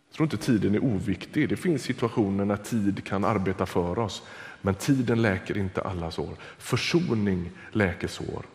Jag 0.08 0.14
tror 0.14 0.26
inte 0.26 0.36
tiden 0.36 0.74
är 0.74 0.84
oviktig. 0.84 1.48
Det 1.48 1.56
finns 1.56 1.82
situationer 1.82 2.44
när 2.44 2.56
tid 2.56 3.04
kan 3.04 3.24
arbeta 3.24 3.66
för 3.66 3.98
oss. 3.98 4.22
Men 4.60 4.74
tiden 4.74 5.22
läker 5.22 5.58
inte 5.58 5.82
alla 5.82 6.10
sår. 6.10 6.36
Försoning 6.58 7.50
läker 7.72 8.08
sår. 8.08 8.46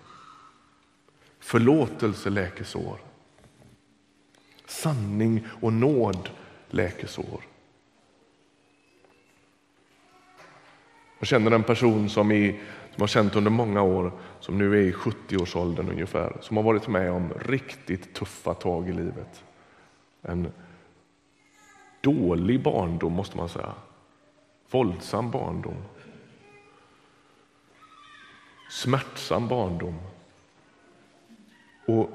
Förlåtelse 1.40 2.30
läker 2.30 2.64
sår. 2.64 3.00
Sanning 4.68 5.48
och 5.62 5.74
nåd 5.74 6.30
läker 6.70 7.08
sår. 7.08 7.55
Jag 11.26 11.30
känner 11.30 11.52
en 11.52 11.64
person 11.64 12.10
som, 12.10 12.32
i, 12.32 12.60
som 12.94 13.02
har 13.02 13.08
känt 13.08 13.36
under 13.36 13.52
många 13.52 13.82
år, 13.82 14.12
som 14.40 14.58
nu 14.58 14.74
är 14.74 14.82
i 14.82 14.92
70-årsåldern 14.92 15.90
ungefär, 15.90 16.38
som 16.42 16.58
har 16.58 16.64
varit 16.64 16.88
med 16.88 17.12
om 17.12 17.34
riktigt 17.46 18.14
tuffa 18.14 18.54
tag 18.54 18.90
i 18.90 18.94
livet. 18.94 19.44
En 20.22 20.52
dålig 22.02 22.64
barndom 22.64 23.14
måste 23.14 23.38
man 23.38 23.50
säga. 23.50 23.74
Våldsam 24.72 25.32
barndom. 25.32 25.78
Smärtsam 28.72 29.48
barndom. 29.48 30.00
Och 31.88 32.10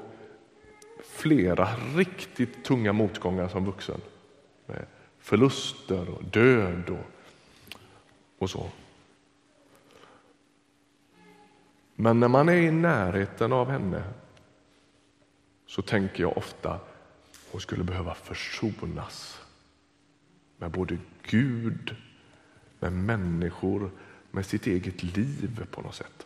flera 1.03 1.69
riktigt 1.95 2.63
tunga 2.63 2.93
motgångar 2.93 3.47
som 3.47 3.65
vuxen. 3.65 4.01
Med 4.65 4.85
förluster 5.19 6.09
och 6.09 6.23
död 6.23 6.89
och, 6.89 7.05
och 8.37 8.49
så. 8.49 8.65
Men 12.01 12.19
när 12.19 12.27
man 12.27 12.49
är 12.49 12.53
i 12.53 12.71
närheten 12.71 13.53
av 13.53 13.69
henne 13.69 14.03
så 15.65 15.81
tänker 15.81 16.23
jag 16.23 16.37
ofta 16.37 16.73
att 16.73 16.87
hon 17.51 17.61
skulle 17.61 17.83
behöva 17.83 18.15
försonas 18.15 19.41
med 20.57 20.71
både 20.71 20.97
Gud, 21.23 21.95
med 22.79 22.93
människor, 22.93 23.91
med 24.31 24.45
sitt 24.45 24.67
eget 24.67 25.03
liv 25.03 25.67
på 25.71 25.81
något 25.81 25.95
sätt. 25.95 26.25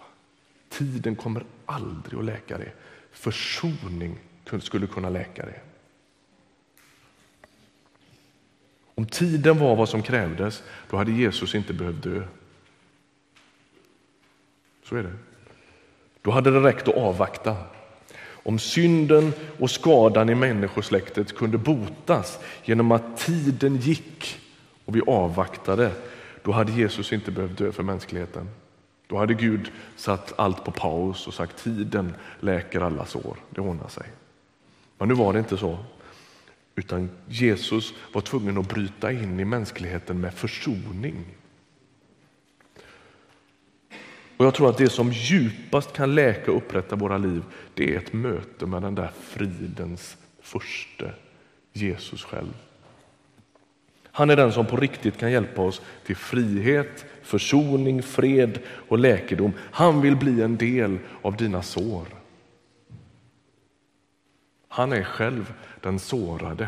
Tiden 0.69 1.15
kommer 1.15 1.45
aldrig 1.65 2.19
att 2.19 2.25
läka 2.25 2.57
det. 2.57 2.71
Försoning 3.11 4.19
skulle 4.59 4.87
kunna 4.87 5.09
läka 5.09 5.45
det. 5.45 5.61
Om 8.95 9.05
tiden 9.05 9.59
var 9.59 9.75
vad 9.75 9.89
som 9.89 10.03
krävdes, 10.03 10.63
då 10.89 10.97
hade 10.97 11.11
Jesus 11.11 11.55
inte 11.55 11.73
behövt 11.73 12.03
dö. 12.03 12.27
Så 14.83 14.95
är 14.95 15.03
det. 15.03 15.13
Då 16.25 16.31
hade 16.31 16.51
det 16.51 16.59
räckt 16.59 16.87
att 16.87 16.95
avvakta. 16.95 17.55
Om 18.27 18.59
synden 18.59 19.33
och 19.59 19.71
skadan 19.71 20.29
i 20.29 20.35
människosläktet 20.35 21.35
kunde 21.35 21.57
botas 21.57 22.39
genom 22.63 22.91
att 22.91 23.17
tiden 23.17 23.77
gick 23.77 24.39
och 24.85 24.95
vi 24.95 25.01
avvaktade, 25.07 25.91
då 26.43 26.51
hade 26.51 26.71
Jesus 26.71 27.13
inte 27.13 27.31
behövt 27.31 27.57
dö 27.57 27.71
för 27.71 27.83
mänskligheten. 27.83 28.49
Då 29.07 29.17
hade 29.17 29.33
Gud 29.33 29.71
satt 29.95 30.33
allt 30.35 30.65
på 30.65 30.71
paus 30.71 31.27
och 31.27 31.33
sagt 31.33 31.63
tiden 31.63 32.15
läker 32.39 32.81
alla 32.81 33.05
sår, 33.05 33.37
det 33.49 33.61
ordnar 33.61 33.87
sig. 33.87 34.07
Men 34.97 35.07
nu 35.07 35.13
var 35.13 35.33
det 35.33 35.39
inte 35.39 35.57
så. 35.57 35.77
Utan 36.75 37.09
Jesus 37.27 37.93
var 38.13 38.21
tvungen 38.21 38.57
att 38.57 38.69
bryta 38.69 39.11
in 39.11 39.39
i 39.39 39.45
mänskligheten 39.45 40.21
med 40.21 40.33
försoning. 40.33 41.25
Och 44.37 44.45
Jag 44.45 44.53
tror 44.53 44.69
att 44.69 44.77
det 44.77 44.89
som 44.89 45.11
djupast 45.11 45.93
kan 45.93 46.15
läka 46.15 46.51
och 46.51 46.57
upprätta 46.57 46.95
våra 46.95 47.17
liv, 47.17 47.43
det 47.73 47.93
är 47.93 47.97
ett 47.97 48.13
möte 48.13 48.65
med 48.65 48.81
den 48.81 48.95
där 48.95 49.11
fridens 49.21 50.17
första 50.41 51.05
Jesus 51.73 52.23
själv. 52.23 52.53
Han 54.11 54.29
är 54.29 54.35
den 54.35 54.51
som 54.51 54.65
på 54.65 54.77
riktigt 54.77 55.17
kan 55.17 55.31
hjälpa 55.31 55.61
oss 55.61 55.81
till 56.05 56.15
frihet, 56.15 57.05
försoning, 57.23 58.03
fred 58.03 58.59
och 58.87 58.99
läkedom. 58.99 59.51
Han 59.59 60.01
vill 60.01 60.15
bli 60.15 60.41
en 60.41 60.57
del 60.57 60.97
av 61.21 61.37
dina 61.37 61.61
sår. 61.61 62.07
Han 64.67 64.93
är 64.93 65.03
själv 65.03 65.53
den 65.81 65.99
sårade. 65.99 66.67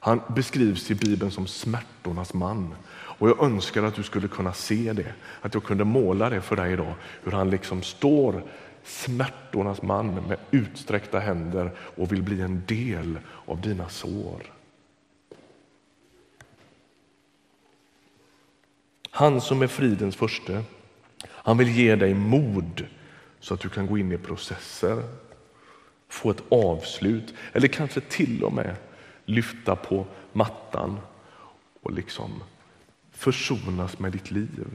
Han 0.00 0.20
beskrivs 0.28 0.90
i 0.90 0.94
Bibeln 0.94 1.30
som 1.30 1.46
smärtornas 1.46 2.34
man. 2.34 2.74
Och 3.18 3.28
Jag 3.28 3.42
önskar 3.42 3.82
att 3.82 3.94
du 3.94 4.02
skulle 4.02 4.28
kunna 4.28 4.52
se 4.52 4.92
det, 4.92 5.14
att 5.40 5.54
jag 5.54 5.64
kunde 5.64 5.84
måla 5.84 6.30
det 6.30 6.40
för 6.40 6.56
dig 6.56 6.72
idag. 6.72 6.94
Hur 7.22 7.32
han 7.32 7.50
liksom 7.50 7.82
står 7.82 8.42
smärtornas 8.84 9.82
man 9.82 10.14
med 10.14 10.38
utsträckta 10.50 11.18
händer 11.18 11.70
och 11.78 12.12
vill 12.12 12.22
bli 12.22 12.40
en 12.40 12.62
del 12.66 13.18
av 13.46 13.60
dina 13.60 13.88
sår. 13.88 14.52
Han 19.10 19.40
som 19.40 19.62
är 19.62 19.66
fridens 19.66 20.16
förste, 20.16 20.62
han 21.26 21.58
vill 21.58 21.68
ge 21.68 21.96
dig 21.96 22.14
mod 22.14 22.86
så 23.40 23.54
att 23.54 23.60
du 23.60 23.68
kan 23.68 23.86
gå 23.86 23.98
in 23.98 24.12
i 24.12 24.18
processer, 24.18 25.02
få 26.08 26.30
ett 26.30 26.42
avslut 26.48 27.34
eller 27.52 27.68
kanske 27.68 28.00
till 28.00 28.44
och 28.44 28.52
med 28.52 28.76
lyfta 29.24 29.76
på 29.76 30.06
mattan 30.32 30.98
och 31.82 31.92
liksom 31.92 32.42
försonas 33.24 33.98
med 33.98 34.12
ditt 34.12 34.30
liv. 34.30 34.66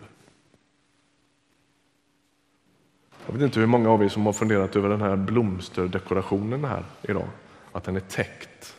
Jag 3.25 3.33
vet 3.33 3.41
inte 3.41 3.59
hur 3.59 3.67
många 3.67 3.89
av 3.89 4.03
er 4.03 4.09
som 4.09 4.25
har 4.25 4.33
funderat 4.33 4.75
över 4.75 4.89
den 4.89 5.01
här 5.01 5.15
blomsterdekorationen 5.15 6.65
här 6.65 6.85
idag, 7.01 7.27
att 7.71 7.83
den 7.83 7.95
är 7.95 7.99
täckt. 7.99 8.75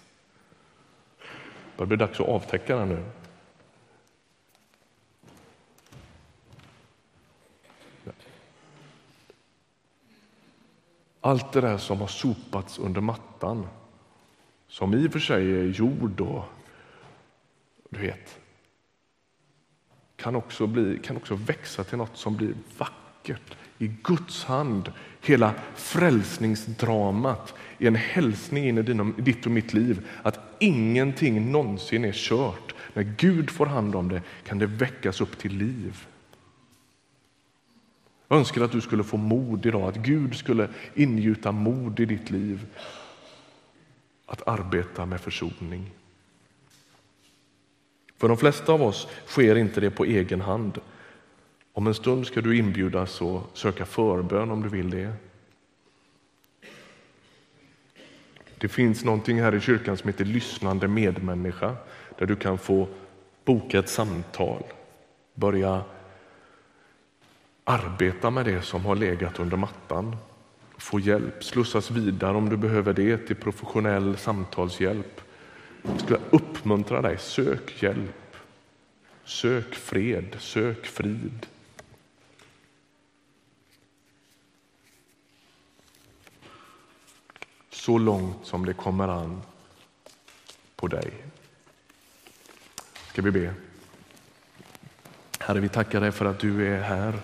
Det 1.77 1.87
blir 1.87 1.97
dags 1.97 2.21
att 2.21 2.29
avtäcka 2.29 2.77
den 2.77 2.89
nu. 2.89 3.05
Allt 11.21 11.53
det 11.53 11.61
där 11.61 11.79
som 11.79 12.01
har 12.01 12.07
sopats 12.07 12.79
under 12.79 13.01
mattan, 13.01 13.67
som 14.69 14.95
i 14.95 15.09
och 15.09 15.13
för 15.13 15.19
sig 15.19 15.61
är 15.61 15.65
jord 15.65 16.21
och 16.21 16.45
du 17.91 17.99
vet, 17.99 18.41
kan 20.23 20.37
också, 20.37 20.67
bli, 20.67 20.99
kan 21.05 21.17
också 21.17 21.35
växa 21.35 21.85
till 21.85 21.99
något 21.99 22.17
som 22.17 22.37
blir 22.37 22.55
vackert 22.79 23.57
i 23.79 23.91
Guds 24.03 24.45
hand. 24.45 24.93
Hela 25.21 25.55
frälsningsdramat 25.75 27.55
är 27.79 27.87
en 27.87 27.95
hälsning 27.95 28.69
in 28.69 28.79
i 28.79 29.23
ditt 29.23 29.47
och 29.47 29.53
mitt 29.53 29.75
liv 29.75 30.09
att 30.23 30.39
ingenting 30.59 31.53
någonsin 31.53 32.05
är 32.05 32.13
kört. 32.13 32.75
När 32.95 33.03
Gud 33.03 33.51
får 33.51 33.67
hand 33.67 33.95
om 33.95 34.09
det 34.09 34.23
kan 34.45 34.59
det 34.59 34.67
väckas 34.67 35.21
upp 35.21 35.39
till 35.39 35.57
liv. 35.57 36.07
Jag 38.29 38.39
önskar 38.39 38.63
att 38.63 38.73
du 38.73 38.81
skulle 38.81 39.05
få 39.05 39.17
mod 39.17 39.67
idag, 39.67 39.83
att 39.83 39.97
Gud 39.97 40.37
skulle 40.37 40.69
ingjuta 40.95 41.53
mod 41.53 42.01
i 42.01 42.05
ditt 42.05 42.31
liv 42.31 42.67
att 44.27 44.49
arbeta 44.49 45.07
med 45.07 45.21
försoning. 45.21 45.91
För 48.21 48.29
de 48.29 48.37
flesta 48.37 48.73
av 48.73 48.83
oss 48.83 49.09
sker 49.27 49.57
inte 49.57 49.81
det 49.81 49.91
på 49.91 50.05
egen 50.05 50.41
hand. 50.41 50.81
Om 51.73 51.87
en 51.87 51.95
stund 51.95 52.27
ska 52.27 52.41
du 52.41 52.57
inbjudas 52.57 53.23
att 53.23 53.43
söka 53.53 53.87
förbön 53.87 54.51
om 54.51 54.63
du 54.63 54.69
vill 54.69 54.91
det. 54.91 55.13
Det 58.59 58.69
finns 58.69 59.05
någonting 59.05 59.41
här 59.41 59.55
i 59.55 59.61
kyrkan 59.61 59.97
som 59.97 60.09
heter 60.09 60.25
lyssnande 60.25 60.89
medmänniska 60.89 61.77
där 62.19 62.27
du 62.27 62.37
kan 62.37 62.59
få 62.59 62.89
boka 63.45 63.79
ett 63.79 63.89
samtal, 63.89 64.63
börja 65.35 65.83
arbeta 67.65 68.31
med 68.31 68.45
det 68.45 68.63
som 68.63 68.85
har 68.85 68.97
legat 68.97 69.39
under 69.39 69.57
mattan, 69.57 70.17
få 70.79 71.01
hjälp, 71.01 71.45
slussas 71.45 71.91
vidare 71.91 72.37
om 72.37 72.49
du 72.49 72.57
behöver 72.57 72.93
det 72.93 73.19
till 73.19 73.37
professionell 73.37 74.17
samtalshjälp. 74.17 75.21
Jag 75.83 76.01
skulle 76.01 76.21
uppmuntra 76.31 77.03
dig, 77.03 77.19
sök 77.19 77.83
hjälp, 77.83 78.37
sök 79.25 79.75
fred, 79.75 80.37
sök 80.39 80.87
frid. 80.87 81.47
Så 87.71 87.99
långt 87.99 88.47
som 88.47 88.67
det 88.67 88.73
kommer 88.73 89.09
an 89.09 89.43
på 90.77 90.87
dig. 90.87 91.13
Ska 93.09 93.23
vi 93.23 93.31
be? 93.31 93.55
Herre, 95.39 95.61
vi 95.61 95.69
tackar 95.69 96.01
dig 96.01 96.13
för 96.13 96.25
att 96.25 96.39
du 96.39 96.67
är 96.67 96.81
här. 96.81 97.15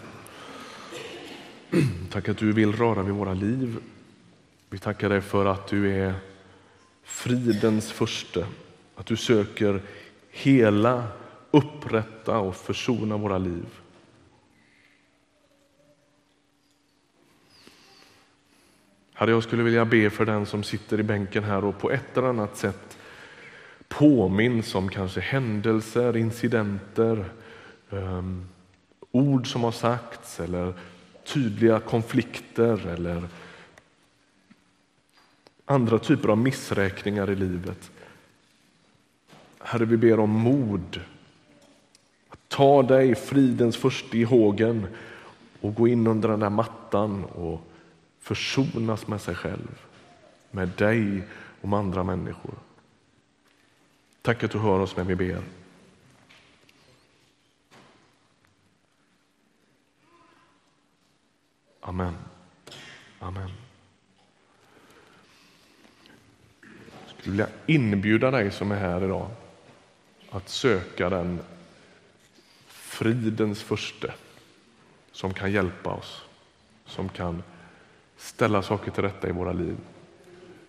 Tack 2.11 2.29
att 2.29 2.39
du 2.39 2.53
vill 2.53 2.73
röra 2.73 3.03
vid 3.03 3.15
våra 3.15 3.35
liv. 3.35 3.79
Vi 4.69 4.79
tackar 4.79 5.09
dig 5.09 5.21
för 5.21 5.47
att 5.47 5.67
du 5.67 5.93
är 5.93 6.15
fridens 7.07 7.93
furste, 7.93 8.47
att 8.97 9.07
du 9.07 9.17
söker 9.17 9.83
hela, 10.31 11.05
upprätta 11.51 12.39
och 12.39 12.57
försona 12.57 13.17
våra 13.17 13.39
liv. 13.39 13.67
Herre, 19.15 19.31
jag 19.31 19.43
skulle 19.43 19.63
vilja 19.63 19.85
be 19.85 20.11
för 20.11 20.27
den 20.27 20.47
som 20.47 20.63
sitter 20.63 21.01
i 21.01 21.03
bänken 21.03 21.45
här 21.45 21.65
och 21.65 21.79
på 21.79 21.91
ett 21.91 22.17
eller 22.17 22.29
annat 22.29 22.57
sätt 22.57 22.99
påminns 23.89 24.75
om 24.75 24.89
kanske 24.89 25.21
händelser, 25.21 26.17
incidenter, 26.17 27.25
um, 27.91 28.49
ord 29.11 29.53
som 29.53 29.65
har 29.65 29.73
sagts 29.73 30.41
eller 30.41 30.75
tydliga 31.25 31.81
konflikter 31.81 32.87
eller 32.87 33.29
andra 35.67 35.99
typer 35.99 36.29
av 36.29 36.39
missräkningar 36.39 37.31
i 37.31 37.37
livet. 37.37 37.91
Herre, 39.59 39.85
vi 39.85 39.97
ber 39.97 40.21
om 40.21 40.31
mod. 40.31 41.01
Att 42.29 42.49
ta 42.49 42.83
dig, 42.83 43.15
fridens 43.15 43.77
första 43.77 44.17
i 44.17 44.25
hågen 44.25 44.87
och 45.61 45.75
gå 45.75 45.89
in 45.89 46.07
under 46.07 46.29
den 46.29 46.41
där 46.41 46.51
mattan 46.51 47.25
och 47.25 47.61
försonas 48.21 49.07
med 49.07 49.21
sig 49.21 49.35
själv, 49.35 49.81
med 50.51 50.69
dig 50.69 51.23
och 51.61 51.69
med 51.69 51.79
andra 51.79 52.05
människor. 52.05 52.55
Tack 54.23 54.45
att 54.45 54.51
du 54.51 54.59
hör 54.59 54.79
oss 54.79 54.97
när 54.97 55.05
vi 55.05 55.15
ber. 55.15 55.43
Amen. 61.81 62.15
Amen. 63.19 63.66
Skulle 67.27 67.45
vilja 67.45 67.49
inbjuda 67.67 68.31
dig 68.31 68.51
som 68.51 68.73
är 68.73 68.77
här 68.77 69.05
idag 69.05 69.29
att 70.31 70.49
söka 70.49 71.11
den 71.11 71.39
fridens 72.67 73.63
första 73.63 74.09
som 75.13 75.35
kan 75.35 75.53
hjälpa 75.53 75.91
oss, 75.91 76.23
som 76.85 77.09
kan 77.09 77.43
ställa 78.17 78.63
saker 78.63 78.91
till 78.91 79.03
rätta 79.03 79.29
i 79.29 79.33
våra 79.33 79.53
liv. 79.53 79.77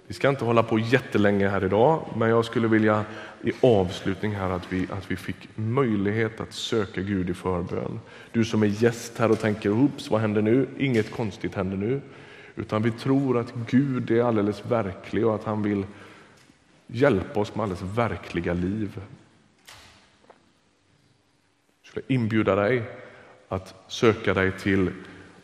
Vi 0.07 0.13
ska 0.13 0.29
inte 0.29 0.45
hålla 0.45 0.63
på 0.63 0.79
jättelänge 0.79 1.47
här 1.47 1.65
idag, 1.65 2.07
men 2.15 2.29
jag 2.29 2.45
skulle 2.45 2.67
vilja 2.67 3.05
i 3.43 3.51
avslutning 3.61 4.35
här 4.35 4.49
att 4.49 4.73
vi, 4.73 4.87
att 4.91 5.11
vi 5.11 5.15
fick 5.15 5.49
möjlighet 5.55 6.39
att 6.39 6.53
söka 6.53 7.01
Gud 7.01 7.29
i 7.29 7.33
förbön. 7.33 7.99
Du 8.31 8.45
som 8.45 8.63
är 8.63 8.67
gäst 8.67 9.17
här 9.17 9.31
och 9.31 9.39
tänker, 9.39 9.69
oops, 9.69 10.11
vad 10.11 10.21
händer 10.21 10.41
nu? 10.41 10.67
Inget 10.77 11.11
konstigt 11.11 11.55
händer 11.55 11.77
nu. 11.77 12.01
Utan 12.55 12.83
vi 12.83 12.91
tror 12.91 13.37
att 13.39 13.53
Gud 13.69 14.11
är 14.11 14.23
alldeles 14.23 14.65
verklig 14.65 15.25
och 15.25 15.35
att 15.35 15.43
han 15.43 15.63
vill 15.63 15.85
hjälpa 16.87 17.39
oss 17.39 17.55
med 17.55 17.63
alldeles 17.63 17.97
verkliga 17.97 18.53
liv. 18.53 19.01
Jag 21.81 21.89
skulle 21.89 22.05
inbjuda 22.07 22.55
dig 22.55 22.83
att 23.47 23.75
söka 23.87 24.33
dig 24.33 24.51
till 24.51 24.91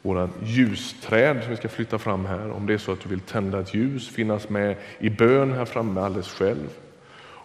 våra 0.02 0.30
ljusträd 0.44 1.42
som 1.42 1.50
vi 1.50 1.58
ska 1.58 1.70
flytta 1.70 2.00
fram 2.00 2.26
här. 2.26 2.52
Om 2.52 2.66
det 2.66 2.74
är 2.74 2.78
så 2.78 2.92
att 2.92 3.02
du 3.02 3.10
vill 3.10 3.20
tända 3.20 3.60
ett 3.60 3.74
ljus, 3.74 4.10
finnas 4.10 4.50
med 4.50 4.78
i 5.00 5.10
bön 5.10 5.52
här 5.52 5.66
framme 5.66 6.02
alldeles 6.02 6.32
själv. 6.32 6.70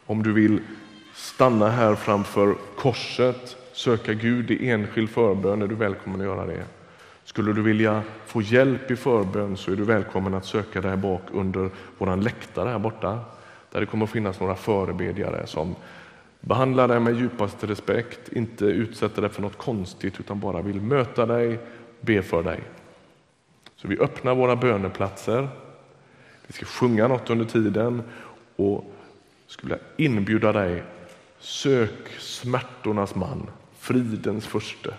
Om 0.06 0.22
du 0.22 0.32
vill 0.32 0.60
stanna 1.14 1.68
här 1.68 1.94
framför 1.94 2.54
korset, 2.76 3.56
söka 3.72 4.14
Gud 4.14 4.50
i 4.50 4.70
enskild 4.70 5.10
förbön 5.10 5.62
är 5.62 5.66
du 5.66 5.74
välkommen 5.74 6.20
att 6.20 6.26
göra 6.26 6.46
det. 6.46 6.64
Skulle 7.24 7.52
du 7.52 7.62
vilja 7.62 8.02
få 8.26 8.42
hjälp 8.42 8.90
i 8.90 8.96
förbön 8.96 9.56
så 9.56 9.72
är 9.72 9.76
du 9.76 9.84
välkommen 9.84 10.34
att 10.34 10.44
söka 10.44 10.80
dig 10.80 10.96
bak 10.96 11.22
under 11.32 11.70
vår 11.98 12.16
läktare 12.16 12.68
här 12.68 12.78
borta. 12.78 13.20
Där 13.70 13.80
det 13.80 13.86
kommer 13.86 14.04
att 14.04 14.10
finnas 14.10 14.40
några 14.40 14.56
förebedjare 14.56 15.46
som 15.46 15.76
behandlar 16.40 16.88
dig 16.88 17.00
med 17.00 17.16
djupaste 17.16 17.66
respekt, 17.66 18.32
inte 18.32 18.64
utsätter 18.64 19.22
dig 19.22 19.30
för 19.30 19.42
något 19.42 19.58
konstigt 19.58 20.20
utan 20.20 20.40
bara 20.40 20.62
vill 20.62 20.80
möta 20.80 21.26
dig, 21.26 21.58
be 22.00 22.22
för 22.22 22.42
dig. 22.42 22.62
Så 23.76 23.88
vi 23.88 23.98
öppnar 23.98 24.34
våra 24.34 24.56
böneplatser. 24.56 25.48
Vi 26.46 26.52
ska 26.52 26.66
sjunga 26.66 27.08
något 27.08 27.30
under 27.30 27.44
tiden 27.44 28.02
och 28.56 28.84
skulle 29.46 29.78
inbjuda 29.96 30.52
dig, 30.52 30.82
sök 31.38 32.08
smärtornas 32.18 33.14
man, 33.14 33.50
fridens 33.78 34.46
förste, 34.46 34.94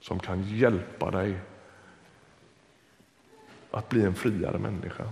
som 0.00 0.18
kan 0.18 0.42
hjälpa 0.42 1.10
dig 1.10 1.38
att 3.70 3.88
bli 3.88 4.02
en 4.02 4.14
friare 4.14 4.58
människa. 4.58 5.04